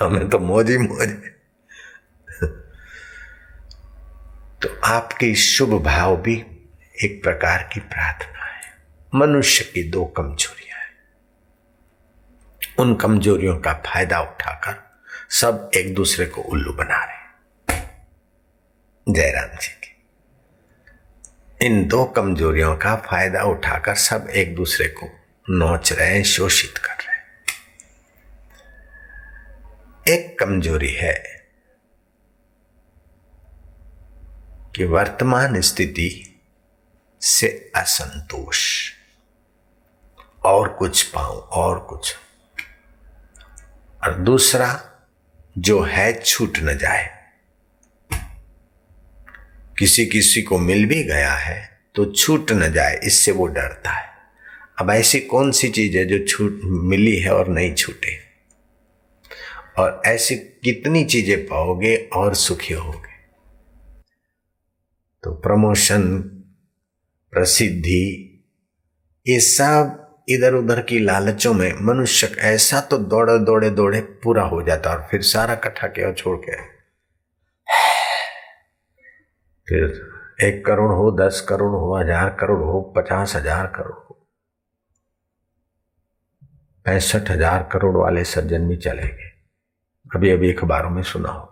हमें 0.00 0.28
तो 0.28 0.38
मौज 0.38 0.70
ही 0.70 0.76
मौज 0.78 1.08
तो 4.62 4.68
आपकी 4.84 5.34
शुभ 5.34 5.72
भाव 5.82 6.16
भी 6.16 6.34
एक 6.96 7.22
प्रकार 7.22 7.68
की 7.72 7.80
प्रार्थना 7.80 8.44
है। 8.44 8.60
मनुष्य 9.14 9.64
की 9.64 9.82
दो 9.90 10.04
कमजोरियाँ 10.16 10.78
हैं। 10.78 10.92
उन 12.78 12.94
कमजोरियों 12.94 13.56
का 13.60 13.72
फ़ायदा 13.86 14.20
उठाकर 14.20 14.74
सब 15.30 15.70
एक 15.76 15.94
दूसरे 15.94 16.26
को 16.26 16.42
उल्लू 16.42 16.72
बना 16.72 17.04
रहे 17.04 17.20
जयराम 19.06 19.56
जी। 19.56 19.81
इन 21.62 21.88
दो 21.88 22.04
कमजोरियों 22.04 22.76
का 22.76 22.96
फ़ायदा 22.96 23.42
उठाकर 23.42 23.94
सब 23.94 24.28
एक 24.30 24.54
दूसरे 24.54 24.88
को 24.88 25.06
नोच 25.50 25.92
रहे 25.92 26.16
हैं, 26.16 26.24
शोषित 26.24 26.78
कर 26.78 26.92
रहे 26.92 27.16
हैं। 27.16 27.24
एक 30.08 30.38
कमज़ोरी 30.38 30.92
है 30.92 31.46
कि 34.76 34.84
वर्तमान 34.84 35.60
स्थिति 35.60 36.40
से 37.22 37.72
असंतोष। 37.76 38.90
और 40.44 40.68
कुछ 40.68 41.02
पाऊँ, 41.02 41.40
और 41.40 41.78
कुछ। 41.78 42.16
और 44.04 44.14
दूसरा, 44.14 44.90
जो 45.58 45.82
है 45.82 46.22
छूट 46.22 46.58
न 46.58 46.78
जाए। 46.78 47.21
किसी 49.78 50.06
किसी 50.06 50.42
को 50.42 50.58
मिल 50.58 50.84
भी 50.86 51.02
गया 51.04 51.32
है 51.32 51.60
तो 51.94 52.04
छूट 52.12 52.52
न 52.52 52.72
जाए, 52.72 53.00
इससे 53.04 53.32
वो 53.32 53.46
डरता 53.46 53.90
है। 53.90 54.10
अब 54.80 54.90
ऐसी 54.90 55.20
कौन 55.20 55.50
सी 55.50 55.68
चीज़ 55.68 55.96
है 55.96 56.04
जो 56.04 56.18
छूट, 56.26 56.60
मिली 56.64 57.16
है 57.16 57.32
और 57.32 57.48
नहीं 57.48 57.74
छूटे? 57.74 58.16
और 59.78 60.02
ऐसी 60.06 60.36
कितनी 60.36 61.04
चीज़ें 61.04 61.44
पाओगे 61.46 61.96
और 62.14 62.34
सुखी 62.34 62.74
होगे? 62.74 63.10
तो 65.24 65.32
प्रमोशन, 65.34 66.08
प्रसिद्धि, 67.32 68.28
ये 69.26 69.40
सब 69.40 69.98
इधर 70.28 70.54
उधर 70.54 70.80
की 70.80 70.98
लालचों 70.98 71.52
में 71.54 71.72
मनुष्य 71.82 72.26
ऐसा 72.38 72.80
तो 72.80 72.98
दौड़े 72.98 73.38
दौड़े 73.38 73.70
दौड़े 73.70 74.00
पूरा 74.00 74.42
हो 74.42 74.62
जाता 74.62 74.90
और 74.90 75.06
फिर 75.10 75.22
सारा 75.22 75.54
कट्ठा 75.54 75.86
के 75.88 76.12
छोड़ 76.14 76.36
के 76.38 76.56
फिर 79.68 79.84
एक 80.42 80.64
करोड़ 80.66 80.92
हो, 80.92 81.10
दस 81.18 81.40
करोड़ 81.48 81.70
हो, 81.70 81.96
हज़ार 81.98 82.30
करोड़ 82.30 82.62
हो, 82.62 82.80
पचास 82.96 83.34
हज़ार 83.36 83.66
करोड़ 83.66 83.94
हो। 83.94 84.18
पैंसठ 86.86 87.30
हज़ार 87.30 87.68
करोड़ 87.72 87.96
वाले 87.96 88.24
सज्जन 88.24 88.68
भी 88.68 88.76
चले 88.76 89.02
गए 89.02 89.30
अभी 90.06 90.30
अभी 90.30 90.52
अखबारों 90.52 90.90
में 90.90 91.02
सुना 91.02 91.30
होगा। 91.30 91.48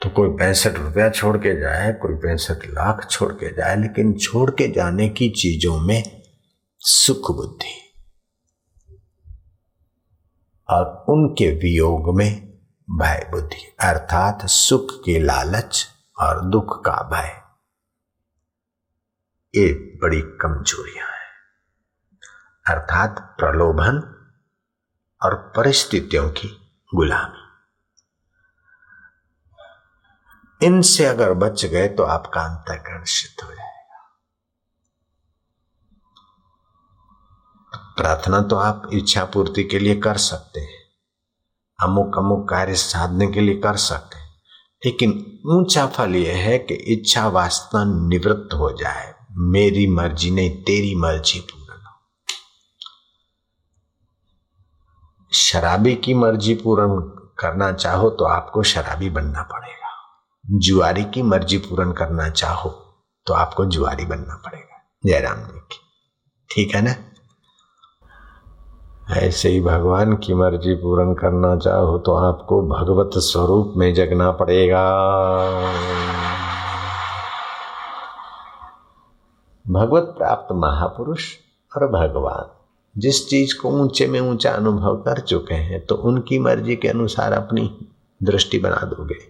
तो 0.00 0.10
कोई 0.10 0.28
पैंसठ 0.30 0.78
रुपया 0.78 1.08
छोड़ 1.10 1.36
के 1.36 1.54
जाए, 1.60 1.92
कोई 1.92 2.14
पैंसठ 2.14 2.66
लाख 2.66 3.06
छोड़ 3.10 3.32
के 3.32 3.54
जाए, 3.54 3.76
लेकिन 3.76 4.12
छोड़ 4.18 4.50
के 4.50 4.68
जाने 4.68 5.08
की 5.08 5.28
चीज़ों 5.30 5.78
में 5.80 6.02
सुख 6.82 7.30
बुद्धि। 7.36 7.74
और 10.68 11.04
उनके 11.08 11.50
वियोग 11.52 12.14
में 12.16 12.47
भय 12.90 13.28
बुद्धि, 13.30 13.76
अर्थात 13.80 14.46
सुख 14.46 14.86
के 15.04 15.18
लालच 15.18 15.86
और 16.20 16.44
दुख 16.44 16.84
का 16.84 17.08
भय। 17.12 17.42
ये 19.54 19.72
बड़ी 20.02 20.20
कमजोरियाँ 20.20 21.06
हैं। 21.06 21.18
अर्थात 22.66 23.36
प्रलोभन 23.38 24.14
और 25.22 25.34
परिस्थितियों 25.56 26.30
की 26.30 26.48
गुलामी। 26.94 27.48
इनसे 30.66 31.04
अगर 31.04 31.32
बच 31.32 31.64
गए 31.64 31.88
तो 31.88 32.02
आपका 32.02 32.40
अंतकरण 32.40 33.04
हो 33.44 33.54
जाएगा। 33.54 34.22
प्रार्थना 37.76 38.40
तो 38.40 38.56
आप 38.56 38.82
इच्छा 38.92 39.24
पूर्ति 39.24 39.64
के 39.64 39.78
लिए 39.78 39.96
कर 39.96 40.16
सकते 40.16 40.60
हैं। 40.60 40.77
अमुक 41.80 42.18
अमुक 42.18 42.48
कार्य 42.48 42.74
साधने 42.74 43.26
के 43.26 43.40
लिए 43.40 43.54
कर 43.54 43.76
सकते 43.76 44.18
हैं। 44.18 44.28
लेकिन 44.84 45.10
ऊँचा 45.46 45.86
फल 45.86 46.14
यह 46.16 46.36
है 46.36 46.58
कि 46.58 46.74
इच्छा 46.74 47.26
वासना 47.28 47.84
निवृत्त 48.08 48.54
हो 48.54 48.70
जाए। 48.70 49.14
मेरी 49.32 49.86
मर्ज़ी 49.86 50.30
नहीं, 50.30 50.50
तेरी 50.62 50.94
मर्ज़ी 50.94 51.40
पूर्ण 51.40 51.80
हो। 51.82 51.92
शराबी 55.32 55.94
की 55.94 56.14
मर्ज़ी 56.14 56.54
पूर्ण 56.54 57.00
करना 57.38 57.72
चाहो 57.72 58.10
तो 58.10 58.24
आपको 58.24 58.62
शराबी 58.62 59.10
बनना 59.10 59.42
पड़ेगा। 59.42 59.90
जुआरी 60.58 61.04
की 61.04 61.22
मर्ज़ी 61.22 61.58
पूर्ण 61.58 61.92
करना 61.92 62.28
चाहो 62.30 62.70
तो 63.26 63.34
आपको 63.34 63.64
जुआरी 63.64 64.04
बनना 64.04 64.36
पड़ेगा। 64.36 64.82
जयराम 65.06 65.40
जी 65.40 65.60
की 65.72 65.78
ठीक 66.50 66.74
है 66.74 66.82
ना? 66.82 66.94
ऐसे 69.08 69.48
ही 69.48 69.60
भगवान 69.60 70.12
की 70.16 70.34
मर्ज़ी 70.34 70.74
पूर्ण 70.74 71.12
करना 71.14 71.54
चाहो 71.56 71.98
तो 71.98 72.14
आपको 72.14 72.60
भगवत 72.62 73.10
स्वरूप 73.16 73.72
में 73.76 73.92
जगना 73.94 74.30
पड़ेगा। 74.30 74.82
भगवत 79.64 80.14
प्राप्त 80.18 80.52
महापुरुष 80.54 81.32
और 81.72 81.86
भगवान 81.86 82.50
जिस 82.96 83.28
चीज़ 83.28 83.54
को 83.60 83.70
ऊँचे 83.82 84.06
में 84.06 84.20
ऊँचा 84.20 84.50
अनुभव 84.50 84.96
कर 84.96 85.20
चुके 85.20 85.54
हैं 85.54 85.84
तो 85.86 85.94
उनकी 85.94 86.38
मर्ज़ी 86.38 86.76
के 86.76 86.88
अनुसार 86.88 87.32
अपनी 87.32 87.70
दृष्टि 88.20 88.58
बना 88.58 88.82
दोगे। 88.86 89.20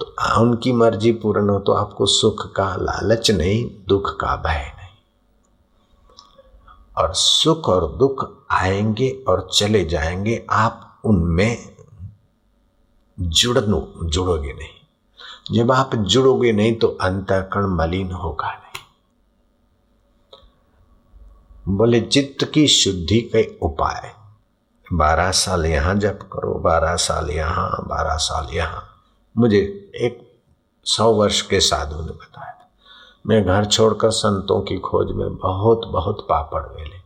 तो 0.00 0.06
उनकी 0.42 0.72
मर्ज़ी 0.72 1.12
पूर्ण 1.12 1.48
हो 1.50 1.58
तो 1.58 1.72
आपको 1.72 2.06
सुख 2.06 2.46
का 2.52 2.74
लालच 2.76 3.30
नहीं, 3.30 3.64
दुख 3.88 4.10
का 4.20 4.36
भय। 4.36 4.71
और 6.98 7.14
सुख 7.14 7.68
और 7.68 7.96
दुख 7.96 8.46
आएँगे 8.50 9.24
और 9.28 9.48
चले 9.54 9.84
जाएँगे, 9.84 10.46
आप 10.50 11.00
उनमें 11.04 11.72
जुड़नो, 13.20 13.92
जुड़ोगे 14.04 14.52
नहीं। 14.52 14.82
जब 15.52 15.72
आप 15.72 15.94
जुड़ोगे 15.94 16.52
नहीं 16.52 16.74
तो 16.74 16.88
अंतकरण 16.88 17.66
मलिन 17.66 18.12
होगा 18.12 18.52
नहीं। 18.52 18.82
बोले, 21.76 22.00
चित्त 22.00 22.50
की 22.54 22.68
शुद्धि 22.68 23.20
के 23.20 23.58
उपाय। 23.62 24.14
बारह 24.92 25.30
साल 25.30 25.66
यहाँ 25.66 25.94
जप 25.94 26.18
करो, 26.32 26.54
बारह 26.54 26.96
साल 26.96 27.30
यहाँ, 27.30 27.70
बारह 27.70 28.16
साल 28.16 28.54
यहाँ। 28.54 28.88
मुझे 29.38 29.58
एक 29.94 30.40
सौ 30.84 31.12
वर्ष 31.12 31.42
के 31.42 31.60
साधु 31.60 31.96
ने 31.96 32.12
बताया। 32.12 32.51
मैं 33.24 33.44
घर 33.44 33.64
छोड़कर 33.64 34.10
संतों 34.12 34.60
की 34.60 34.76
खोज 34.80 35.10
में 35.16 35.36
बहुत 35.36 35.86
बहुत 35.88 36.26
पापड़ 36.28 36.62
वेले 36.68 37.00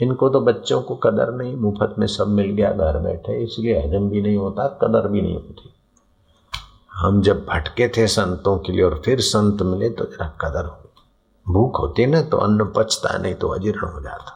इनको 0.00 0.28
तो 0.28 0.40
बच्चों 0.40 0.80
को 0.82 0.94
कदर 0.96 1.32
नहीं, 1.32 1.54
मुफ़्त 1.56 1.94
में 1.98 2.06
सब 2.06 2.28
मिल 2.28 2.50
गया, 2.50 2.70
घर 2.70 2.98
बैठे, 2.98 3.38
इसलिए 3.44 3.78
हजम 3.78 4.08
भी 4.10 4.20
नहीं 4.22 4.36
होता, 4.36 4.66
कदर 4.82 5.08
भी 5.08 5.22
नहीं 5.22 5.34
होती। 5.34 5.72
हम 6.94 7.20
जब 7.22 7.44
भटके 7.46 7.88
थे 7.88 8.06
संतों 8.08 8.56
के 8.58 8.72
लिए 8.72 8.82
और 8.82 9.00
फिर 9.04 9.20
संत 9.22 9.62
मिले 9.62 9.88
तो 9.90 10.04
जरा 10.04 10.26
कदर 10.40 10.64
हो। 10.64 10.90
भूख 11.46 11.80
होती 11.80 12.06
ना 12.06 12.22
तो 12.22 12.36
अन्न 12.36 12.64
पचता 12.76 13.16
नहीं 13.18 13.34
तो 13.34 13.48
अजीर्ण 13.48 13.88
हो 13.88 14.00
जाता। 14.00 14.34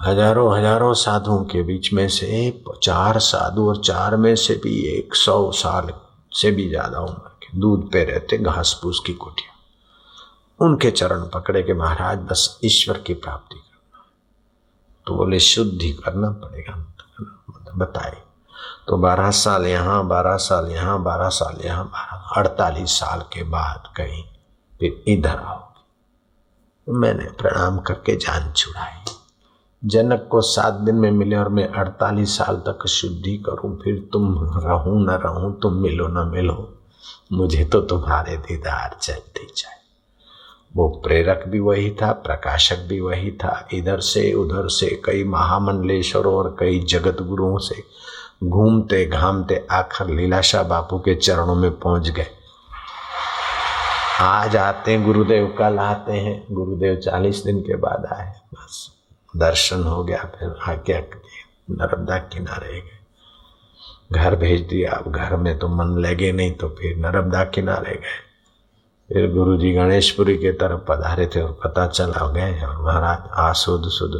हज़ारों 0.00 0.56
हज़ारों 0.56 0.92
साधुओं 0.94 1.44
के 1.44 1.62
बीच 1.62 1.92
में 1.92 2.08
से 2.08 2.50
चार 2.82 3.18
साधु 3.20 3.68
और 3.68 3.76
चार 3.78 4.16
में 4.16 4.34
से 4.36 4.54
भी 4.64 4.74
एक 4.88 5.14
सौ 5.14 5.50
साल 5.54 5.92
से 6.32 6.50
भी 6.50 6.68
ज़्यादा 6.68 7.00
उम्र। 7.00 7.25
दूध 7.56 7.90
पे 7.92 8.04
रहते 8.04 8.38
घास 8.38 8.78
फूस 8.82 9.02
की 9.06 9.12
कुटिया 9.12 9.54
उनके 10.66 10.90
चरण 10.90 11.22
पकड़े 11.22 11.62
के 11.62 11.74
महाराज, 11.74 12.18
बस 12.18 12.60
ईश्वर 12.64 12.98
की 12.98 13.14
प्राप्ति 13.14 13.56
करना 13.56 14.04
तो 15.06 15.14
बोले, 15.14 15.38
शुद्धि 15.38 15.90
करना 15.92 16.30
पड़ेगा। 16.30 16.92
बताए। 17.76 18.16
तो 18.88 18.96
बारह 18.96 19.30
साल 19.30 19.66
यहाँ, 19.66 20.06
बारह 20.06 20.36
साल 20.36 20.70
यहाँ, 20.70 21.02
बारह 21.02 21.28
साल 21.28 21.60
यहाँ, 21.64 21.84
बारह, 21.84 22.40
अड़तालीस 22.40 22.90
साल 22.90 23.20
के 23.20 23.42
बाद 23.42 23.92
कहीं 23.96 24.22
फिर 24.80 25.04
इधर 25.08 25.36
आओ। 25.36 25.62
मैंने 26.88 27.24
प्रणाम 27.24 27.78
करके 27.78 28.16
जान 28.16 28.52
छुड़ाई। 28.52 29.04
जनक 29.84 30.28
को 30.30 30.40
सात 30.40 30.74
दिन 30.74 30.94
में 30.94 31.10
मिले 31.10 31.36
और 31.36 31.48
मैं 31.48 31.68
अड़तालीस 31.68 32.36
साल 32.38 32.56
तक 32.56 32.86
शुद्धि 32.86 33.36
करूँ, 33.38 33.76
फिर 33.80 34.08
तुम 34.12 34.34
रहूँ, 34.58 35.04
न 35.04 35.10
रहूँ, 35.10 35.60
तुम 35.60 35.74
मिलो, 35.74 36.08
न 36.08 36.28
मिलो। 36.28 36.75
मुझे 37.32 37.64
तो 37.64 37.80
तुम्हारे 37.80 38.36
दीदार 38.36 38.96
चलते 39.02 39.46
जाए। 39.56 39.76
वो 40.76 40.88
प्रेरक 40.88 41.44
भी 41.48 41.58
वही 41.58 41.90
था, 41.90 42.12
प्रकाशक 42.12 42.76
भी 42.76 43.00
वही 43.00 43.30
था। 43.30 43.68
इधर 43.72 44.00
से, 44.00 44.32
उधर 44.32 44.68
से, 44.68 45.02
कई 45.04 45.24
महामंडलेश्वरों 45.24 46.34
और 46.34 46.56
कई 46.60 46.80
जगत 46.80 47.22
गुरुओं 47.22 47.58
से 47.58 47.84
घूमते, 48.44 49.06
घामते, 49.06 49.66
आखिर 49.70 50.06
लीलाशाह 50.06 50.62
बापू 50.62 50.98
के 50.98 51.14
चरणों 51.14 51.54
में 51.54 51.78
पहुँच 51.78 52.08
गए। 52.08 52.26
आज 54.20 54.56
आते 54.56 54.92
हैं 54.92 55.04
गुरुदेव 55.04 55.54
कल 55.58 55.78
आते 55.78 56.12
हैं। 56.12 56.46
गुरुदेव 56.50 56.96
चालीस 56.96 57.44
दिन 57.44 57.60
के 57.60 57.76
बाद 57.76 58.06
आए। 58.12 58.32
बस, 58.54 58.92
दर्शन 59.36 59.82
हो 59.82 60.04
गया, 60.04 60.30
फिर 60.38 60.56
आज्ञा 60.68 60.98
नर्मदा 61.70 62.18
किनारे 62.18 62.80
गए। 62.80 62.95
घर 64.10 64.34
भेज 64.36 64.60
दिया। 64.68 64.92
अब 64.92 65.12
घर 65.12 65.36
में 65.36 65.58
तो 65.58 65.68
मन 65.68 65.96
लगे 66.00 66.30
नहीं 66.32 66.52
तो 66.52 66.68
फिर 66.70 66.96
नर्मदा 66.96 67.44
किनारे 67.46 67.94
गए। 67.94 68.24
फिर 69.10 69.30
गुरु 69.32 69.56
जी 69.56 69.72
गणेशपुरी 69.72 70.36
के 70.36 70.52
तरफ़ 70.52 70.80
पधारे 70.88 71.26
थे 71.26 71.40
और 71.42 71.58
पता 71.64 71.86
चला 71.88 72.26
गए 72.32 72.60
और 72.60 72.82
महाराज 72.82 73.28
आसुद 73.40 73.88
सुद, 73.88 74.14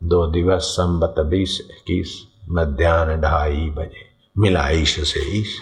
दो 0.00 0.26
दिवस 0.26 0.62
संबत 0.70 1.20
बीस 1.20 1.60
इक्कीस 1.62 2.20
मध्यान्ह 2.50 3.16
ढाई 3.20 3.68
बजे 3.70 4.06
मिला 4.36 4.68
ईश 4.70 4.98
से 5.08 5.20
ईश। 5.38 5.58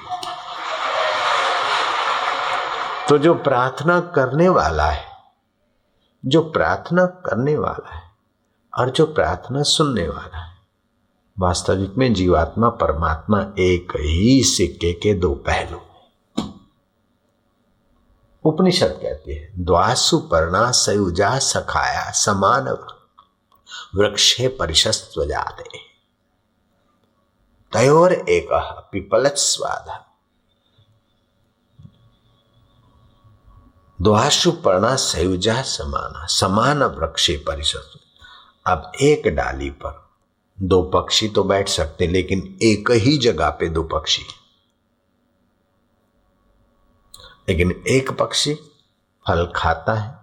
तो 3.09 3.18
जो 3.18 3.35
प्रार्थना 3.37 4.00
करने 4.14 4.48
वाला 4.48 4.87
है, 4.87 5.04
जो 6.24 6.42
प्रार्थना 6.50 7.06
करने 7.26 7.56
वाला 7.59 7.94
है 7.94 8.02
और 8.72 8.90
जो 8.90 9.06
प्रार्थना 9.06 9.62
सुनने 9.68 10.09
वाला 10.09 10.38
है 10.38 10.48
वास्तविक 11.40 11.94
में 11.94 12.14
जीवात्मा 12.14 12.68
परमात्मा 12.68 13.40
एक 13.59 13.92
ही 13.96 14.42
सिक्के 14.42 14.92
के 14.92 15.14
दो 15.14 15.35
पहलू। 15.35 15.81
उपनिषद 18.44 18.98
कहती 19.03 19.35
है, 19.35 19.64
द्वासु 19.64 20.18
पर्णा 20.18 20.70
सयुजा 20.70 21.38
सखाया 21.38 22.11
समान 22.11 22.68
वृक्षे 23.94 24.48
परिशस्व 24.48 25.24
जाते। 25.24 25.79
तयोर 27.72 28.12
एक 28.12 28.48
पिपलत 28.92 29.33
स्वाद। 29.33 30.05
द्वासु 34.03 34.53
पर्णा 34.53 34.96
सयुजा 34.96 35.62
समाना 35.62 36.26
समान 36.26 36.83
वृक्षे 36.83 37.37
परिशस्व 37.37 38.00
अब 38.66 38.92
एक 39.00 39.29
डाली 39.29 39.70
पर 39.70 40.10
दो 40.62 40.83
पक्षी 40.83 41.29
तो 41.29 41.44
बैठ 41.44 41.68
सकते, 41.68 42.07
लेकिन 42.07 42.59
एक 42.62 42.90
ही 42.90 43.18
जगह 43.18 43.51
पे 43.51 43.68
दो 43.68 43.83
पक्षी। 43.83 44.23
लेकिन 47.49 47.85
एक 47.88 48.11
पक्षी 48.11 48.55
फल 49.29 49.53
खाता 49.57 49.94
है, 49.94 50.18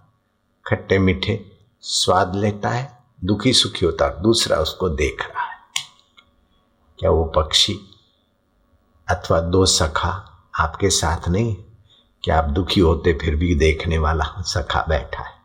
खट्टे 0.67 1.00
मीठे, 1.00 1.52
स्वाद 1.82 2.36
लेता 2.36 2.69
है, 2.69 3.04
दुखी 3.23 3.54
सुखी 3.54 3.86
होता 3.86 4.06
है, 4.06 4.21
दूसरा 4.21 4.58
उसको 4.58 4.89
देख 4.89 5.21
रहा 5.21 5.43
है। 5.43 5.58
क्या 7.00 7.10
वो 7.10 7.26
पक्षी 7.26 7.80
अथवा 9.10 9.41
दो 9.41 9.65
सखा 9.65 10.43
आपके 10.60 10.89
साथ 10.89 11.28
नहीं? 11.30 11.56
क्या 12.23 12.38
आप 12.38 12.45
दुखी 12.45 12.80
होते 12.80 13.13
फिर 13.13 13.36
भी 13.36 13.56
देखने 13.56 13.97
वाला 13.97 14.36
सखा 14.38 14.86
बैठा 14.89 15.23
है? 15.23 15.37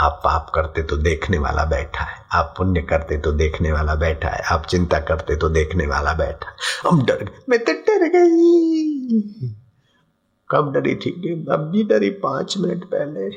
आप 0.00 0.20
पाप 0.24 0.52
करते 0.54 0.82
तो 0.82 0.96
देखने 0.96 1.38
वाला 1.38 1.64
बैठा 1.64 2.04
है। 2.04 2.26
आप 2.32 2.54
पुण्य 2.56 2.82
करते 2.82 3.18
तो 3.18 3.32
देखने 3.32 3.72
वाला 3.72 3.94
बैठा 3.94 4.28
है। 4.28 4.42
आप 4.42 4.66
चिंता 4.66 5.00
करते 5.00 5.36
तो 5.36 5.48
देखने 5.48 5.86
वाला 5.86 6.12
बैठा 6.12 6.56
हम 6.88 7.04
डर 7.04 7.16
गए। 7.16 7.44
मैं 7.48 7.64
तो 7.64 7.72
डर 7.72 8.08
गई। 8.08 9.20
कब 10.50 10.72
डरी 10.72 10.94
थी? 10.94 11.46
अब 11.50 11.60
भी 11.60 11.84
डरी 11.84 12.10
पाँच 12.10 12.58
मिनट 12.58 12.84
पहले। 12.84 13.30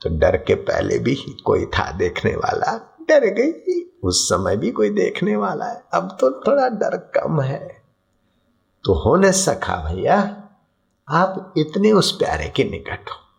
तो 0.00 0.18
डर 0.18 0.36
के 0.36 0.54
पहले 0.54 0.98
भी 0.98 1.14
कोई 1.14 1.66
था 1.66 1.92
देखने 1.92 2.36
वाला। 2.36 2.96
डर 3.08 3.20
गई। 3.20 3.82
उस 4.04 4.28
समय 4.28 4.56
भी 4.56 4.70
कोई 4.70 4.90
देखने 4.90 5.36
वाला 5.36 5.64
है। 5.64 5.84
अब 5.94 6.18
तो 6.20 6.30
थोड़ा 6.30 6.68
डर 6.68 6.96
कम 6.96 7.40
है। 7.40 7.82
तो 8.84 8.94
होने 8.94 9.32
सखा 9.32 9.76
भैया। 9.76 10.42
आप 11.08 11.54
इतने 11.56 11.92
उस 11.92 12.12
प्यारे 12.12 12.48
के 12.48 12.64
निकट 12.64 13.10
हो। 13.10 13.31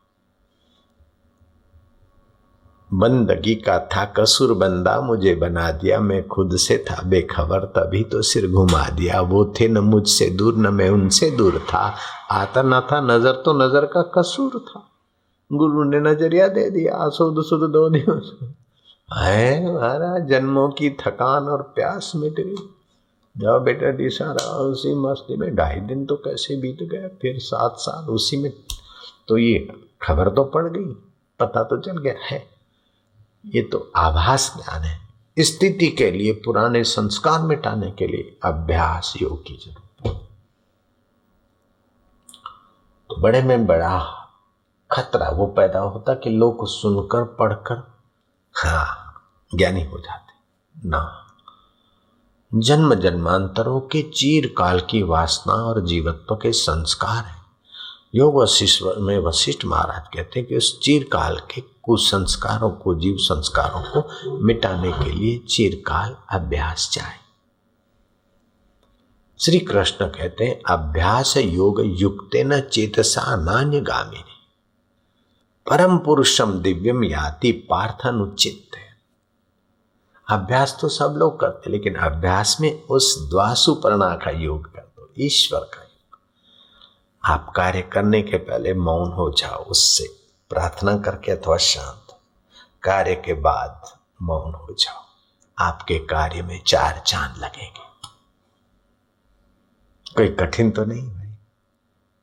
बंदगी 2.94 3.54
का 3.58 3.78
था 3.88 4.04
कसूर 4.18 4.54
बंदा 4.54 5.00
मुझे 5.02 5.34
बना 5.36 5.70
दिया, 5.74 6.00
मैं 6.00 6.28
खुद 6.28 6.56
से 6.58 6.78
था 6.90 7.02
बेखबर, 7.04 7.66
तभी 7.76 8.04
तो 8.06 8.22
सिर 8.22 8.48
घुमा 8.48 8.88
दिया। 8.92 9.22
वो 9.24 9.46
थे 9.60 9.68
न 9.68 9.78
मुझसे 9.86 10.30
दूर, 10.32 10.56
न 10.58 10.74
मैं 10.74 10.90
उनसे 10.92 11.30
दूर 11.32 11.60
था। 11.70 11.84
आता 12.32 12.62
न 12.64 12.80
था, 12.92 13.02
नज़र 13.04 13.42
तो 13.46 13.54
नज़र 13.56 13.86
का 13.94 14.02
कसूर 14.16 14.60
था। 14.62 14.84
गुरु 15.52 15.84
ने 15.84 16.00
नज़रिया 16.02 16.48
दे 16.50 16.70
दिया, 16.70 17.10
सुध 17.12 17.44
सुध 17.46 17.70
दो 17.72 17.90
दिवस 17.90 18.32
है, 19.10 19.74
महाराज, 19.74 20.28
जन्मों 20.30 20.70
की 20.72 20.90
थकान 21.00 21.48
और 21.48 21.62
प्यास 21.76 22.12
मिट 22.16 22.40
गई। 22.40 22.56
जाओ 23.36 23.60
बेटा 23.62 23.92
दिशा 23.94 24.26
रहा 24.32 24.56
उसी 24.70 24.94
मस्ती 24.98 25.38
में 25.38 25.56
ढाई 25.56 25.80
दिन 25.82 26.06
तो 26.06 26.16
कैसे 26.26 26.56
बीत 26.62 26.84
गया 26.84 27.08
फिर 27.22 27.40
सात 27.42 27.76
साल 27.80 28.10
उसी 28.12 28.38
में 28.38 28.52
तो 29.28 29.38
ये 29.38 29.68
खबर 30.02 30.30
तो 30.30 30.44
पड़ 30.46 30.68
गई, 30.68 30.86
पता 31.40 31.64
तो 31.64 31.78
चल 31.80 31.98
गया। 32.00 32.14
है 32.26 32.53
ये 33.46 33.62
तो 33.62 33.92
आभास 33.96 34.54
ज्ञान 34.58 34.82
है। 34.82 35.00
स्थिति 35.40 35.88
के 35.88 36.12
लिए, 36.12 36.34
पुराने 36.34 36.84
संस्कार 36.84 37.42
मिटाने 37.42 37.92
के 37.92 38.08
लिए 38.08 38.38
अभ्यास 38.44 39.14
योग 39.22 39.44
की 39.48 39.54
ज़रूरत 39.54 39.80
तो 43.10 43.16
बड़े 43.22 43.42
में 43.42 43.66
बड़ा 43.66 44.20
खतरा 44.92 45.30
वो 45.30 45.46
पैदा 45.48 45.80
होता 45.80 46.14
कि 46.14 46.30
लोग 46.30 46.68
सुनकर, 46.68 47.24
पढ़कर 47.24 47.76
हाँ 48.56 49.14
ज्ञानी 49.56 49.84
हो 49.84 50.00
जाते। 50.00 50.90
ना। 50.90 51.20
जन्म 52.56 52.96
जन्मांतरों 52.96 53.80
के 53.82 54.02
चीर 54.02 54.54
काल 54.58 54.80
की 54.80 55.02
वासना 55.02 55.54
और 55.54 55.86
जीवत्व 55.86 56.36
के 56.36 56.52
संस्कार 56.52 57.24
है। 57.24 57.42
योग 58.16 58.36
वशिष्ठ 58.36 58.84
में 58.98 59.18
वशिष्ठ 59.20 59.66
महाराज 59.66 60.08
कहते 60.14 60.40
हैं 60.40 60.50
कि 60.50 60.58
उस 60.58 60.80
चीर 60.80 61.04
काल 61.04 61.40
के 61.54 61.73
कुसंस्कारों 61.84 62.70
को, 62.72 62.96
जीव 62.96 63.16
संस्कारों 63.18 63.82
को 63.84 64.38
मिटाने 64.44 64.92
के 64.92 65.12
लिए 65.12 65.38
चिरकाल, 65.38 66.16
अभ्यास 66.32 66.90
चाहे 66.94 67.22
श्री 69.40 69.60
कृष्ण 69.60 70.06
कहते 70.06 70.44
हैं, 70.44 70.62
अभ्यास 70.70 71.38
योग 71.38 71.82
युक्त 71.86 72.36
न 72.36 72.60
चेतसा 72.62 73.36
नान्य 73.36 73.80
गामिनी। 73.82 74.32
परम 75.68 75.98
पुरुषम 75.98 76.54
दिव्यम 76.54 77.04
याति 77.04 77.52
पार्थन 77.52 78.22
उचित 78.22 78.70
अभ्यास 80.28 80.78
तो 80.82 80.88
सब 80.88 81.16
लोग 81.18 81.40
करते, 81.40 81.70
लेकिन 81.70 81.96
अभ्यास 81.96 82.58
में 82.62 82.84
उस 82.84 83.30
द्वासु 83.30 83.74
प्रणा 83.74 84.10
का 84.16 84.32
योग 84.32 84.66
कर 84.66 84.82
दो, 84.82 85.14
ईश्वर 85.20 85.60
का 85.60 85.82
योग। 85.82 86.18
आप 87.24 87.52
कार्य 87.56 87.82
करने 87.82 88.22
के 88.22 88.38
पहले 88.38 88.74
मौन 88.74 89.12
हो 89.12 89.30
जाओ, 89.32 89.64
उससे 89.64 90.23
प्रार्थना 90.54 90.98
करके 90.98 91.32
अथवा 91.32 91.58
शांत 91.58 92.18
कार्य 92.84 93.16
के 93.16 93.34
बाद 93.34 93.82
मौन 94.22 94.54
हो 94.54 94.76
जाओ। 94.80 95.02
आपके 95.58 95.98
कार्य 96.00 96.42
में 96.42 96.62
चार 96.68 97.04
चाँद 97.08 97.38
लगेंगे। 97.38 97.82
कोई 100.16 100.28
कठिन 100.28 100.72
तो 100.72 100.86
नहीं 100.86 101.02
भाई। 101.02 101.30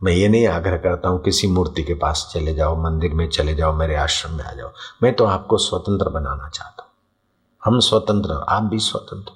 मैं 0.02 0.12
ये 0.12 0.28
नहीं 0.28 0.46
आग्रह 0.46 0.76
करता 0.76 1.08
हूँ 1.08 1.22
किसी 1.22 1.46
मूर्ति 1.46 1.82
के 1.82 1.94
पास 1.94 2.30
चले 2.32 2.54
जाओ, 2.54 2.76
मंदिर 2.82 3.14
में 3.14 3.28
चले 3.28 3.54
जाओ, 3.54 3.72
मेरे 3.72 3.96
आश्रम 3.96 4.32
में 4.32 4.44
आ 4.44 4.52
जाओ। 4.52 4.72
मैं 5.02 5.14
तो 5.14 5.24
आपको 5.24 5.58
स्वतंत्र 5.58 6.08
बनाना 6.08 6.48
चाहता 6.48 6.82
हूँ। 6.82 6.90
हम 7.64 7.80
स्वतंत्र 7.80 8.44
आप 8.48 8.62
भी 8.62 8.78
स्वतंत्र 8.78 9.32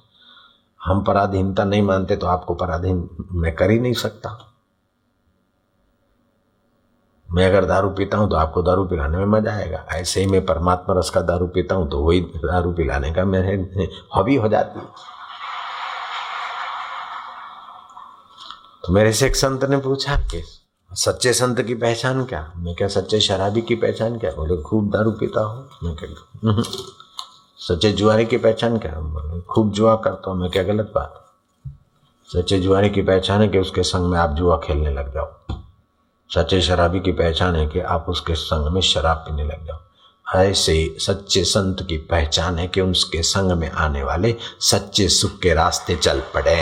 हम 0.84 1.04
पराधीनता 1.04 1.64
नहीं 1.64 1.82
मानते 1.82 2.16
तो 2.16 2.26
आपको 2.26 2.54
पराधीन 2.54 3.08
मैं 3.32 3.54
कर 3.56 3.70
ही 3.70 3.78
नहीं 3.78 3.92
सकता। 3.92 4.53
मैं 7.34 7.46
अगर 7.46 7.64
दारू 7.64 7.88
पीता 7.90 8.18
हूँ 8.18 8.28
तो 8.30 8.36
आपको 8.36 8.62
दारू 8.62 8.84
पिलाने 8.84 9.18
में 9.18 9.26
मज़ा 9.28 9.52
आएगा। 9.52 9.84
ऐसे 9.92 10.20
ही 10.20 10.26
मैं 10.26 10.44
परमात्मा 10.46 10.98
रस 10.98 11.10
का 11.10 11.20
दारू 11.20 11.46
पीता 11.46 11.74
हूँ 11.74 11.88
तो 11.90 11.98
वही 11.98 12.20
दारू 12.20 12.72
पिलाने 12.72 13.12
का 13.12 13.24
मेरे 13.24 13.56
हॉबी 14.16 14.36
हो 14.36 14.48
जाती 14.48 14.80
है। 14.80 14.86
तो 18.84 18.92
मेरे 18.92 19.12
से 19.12 19.26
एक 19.26 19.36
संत 19.36 19.64
ने 19.64 19.76
पूछा 19.76 20.16
कि 20.30 20.42
सच्चे 20.90 21.32
संत 21.32 21.60
की 21.60 21.74
पहचान 21.74 22.24
क्या? 22.24 22.52
मैं 22.56 22.74
क्या 22.74 22.88
सच्चे 22.88 23.20
शराबी 23.20 23.60
की 23.60 23.74
पहचान 23.74 24.18
क्या? 24.18 24.30
बोले, 24.30 24.56
खूब 24.62 24.90
दारू 24.90 25.10
पीता 25.10 25.40
हूँ। 25.40 25.68
मैं 25.84 25.94
क्या 25.96 26.08
हम्म। 26.44 26.62
सच्चे 27.58 27.92
जुआरी 27.92 28.24
की 28.24 28.36
पहचान 28.36 28.78
क्या? 28.78 28.92
बोले, 28.92 29.40
खूब 29.40 29.72
जुआ 29.72 29.96
करता 29.96 30.30
हूँ। 30.30 30.40
मैं 30.40 30.50
क्या 30.50 30.62
गलत 30.62 30.92
बात? 30.94 31.20
सच्चे 32.28 32.58
जुआरी 32.60 32.90
की 32.90 33.02
पहचान 33.02 33.40
है 33.40 33.48
कि 33.48 33.58
उसके 33.58 33.82
संग 33.82 34.10
में 34.10 34.18
आप 34.18 34.30
जुआ 34.30 34.56
खेलने 34.56 34.90
लग 34.90 35.12
जाओ। 35.14 35.62
सच्चे 36.34 36.60
शराबी 36.62 37.00
की 37.00 37.12
पहचान 37.12 37.56
है 37.56 37.66
कि 37.66 37.80
आप 37.80 38.06
उसके 38.08 38.34
संग 38.34 38.72
में 38.72 38.80
शराब 38.80 39.16
पीने 39.16 39.44
लग 39.44 39.66
जाओ। 39.66 40.40
ऐसे 40.40 40.96
सच्चे 40.98 41.44
संत 41.44 41.82
की 41.88 41.96
पहचान 41.96 42.58
है 42.58 42.66
कि 42.68 42.80
उसके 42.80 43.22
संग 43.22 43.52
में 43.52 43.70
आने 43.70 44.02
वाले 44.02 44.34
सच्चे 44.60 45.08
सुख 45.08 45.38
के 45.40 45.54
रास्ते 45.54 45.96
चल 45.96 46.20
पड़े। 46.34 46.56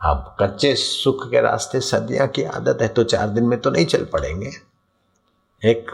अब 0.00 0.36
कच्चे 0.40 0.74
सुख 0.74 1.30
के 1.30 1.40
रास्ते 1.40 1.80
सदियाँ 1.80 2.28
की 2.28 2.42
आदत 2.42 2.82
है 2.82 2.88
तो 2.88 3.04
चार 3.04 3.28
दिन 3.28 3.44
में 3.44 3.60
तो 3.60 3.70
नहीं 3.70 3.86
चल 3.86 4.04
पड़ेंगे। 4.04 4.50
एक 5.62 5.90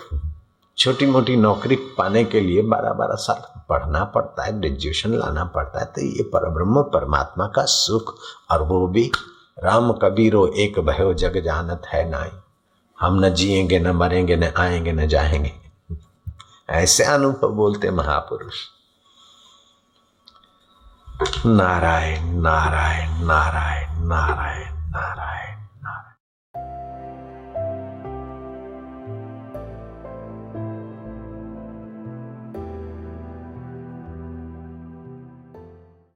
छोटी 0.79 1.07
मोटी 1.07 1.37
नौकरी 1.37 1.77
पाने 1.77 2.25
के 2.25 2.41
लिए 2.41 2.63
बारह 2.63 2.93
बारह 2.93 3.15
साल 3.15 3.63
पढ़ना 3.69 4.05
पड़ता 4.05 4.45
है 4.45 4.61
ग्रेजुएशन 4.61 5.15
लाना 5.15 5.45
पड़ता 5.45 5.79
है 5.81 5.85
तो 5.85 6.01
ये 6.01 6.23
परब्रह्म 6.23 6.83
परमात्मा 6.83 7.47
का 7.47 7.65
सुख 7.65 8.15
और 8.51 8.63
वो 8.63 8.87
भी। 8.87 9.13
राम 9.59 9.93
कबीरो 9.93 10.47
एक 10.47 10.79
भयो, 10.81 11.15
जग 11.15 11.41
जानत 11.45 11.83
है 11.89 12.11
नाई। 12.11 12.31
हम 13.01 13.25
न 13.25 13.29
जिएँगे, 13.29 13.79
न 13.79 13.91
मरेंगे, 13.91 14.37
न 14.37 14.53
आएँगे, 14.57 14.93
न 14.93 15.07
जाएँगे। 15.07 15.53
ऐसे 16.71 17.05
अनुभव 17.05 17.49
बोलते 17.49 17.91
महापुरुष। 17.91 18.55
नारायण 21.47 22.27
नारायण 22.27 23.25
नारायण 23.25 24.07
नारायण 24.07 24.91
नारायण। 24.91 25.62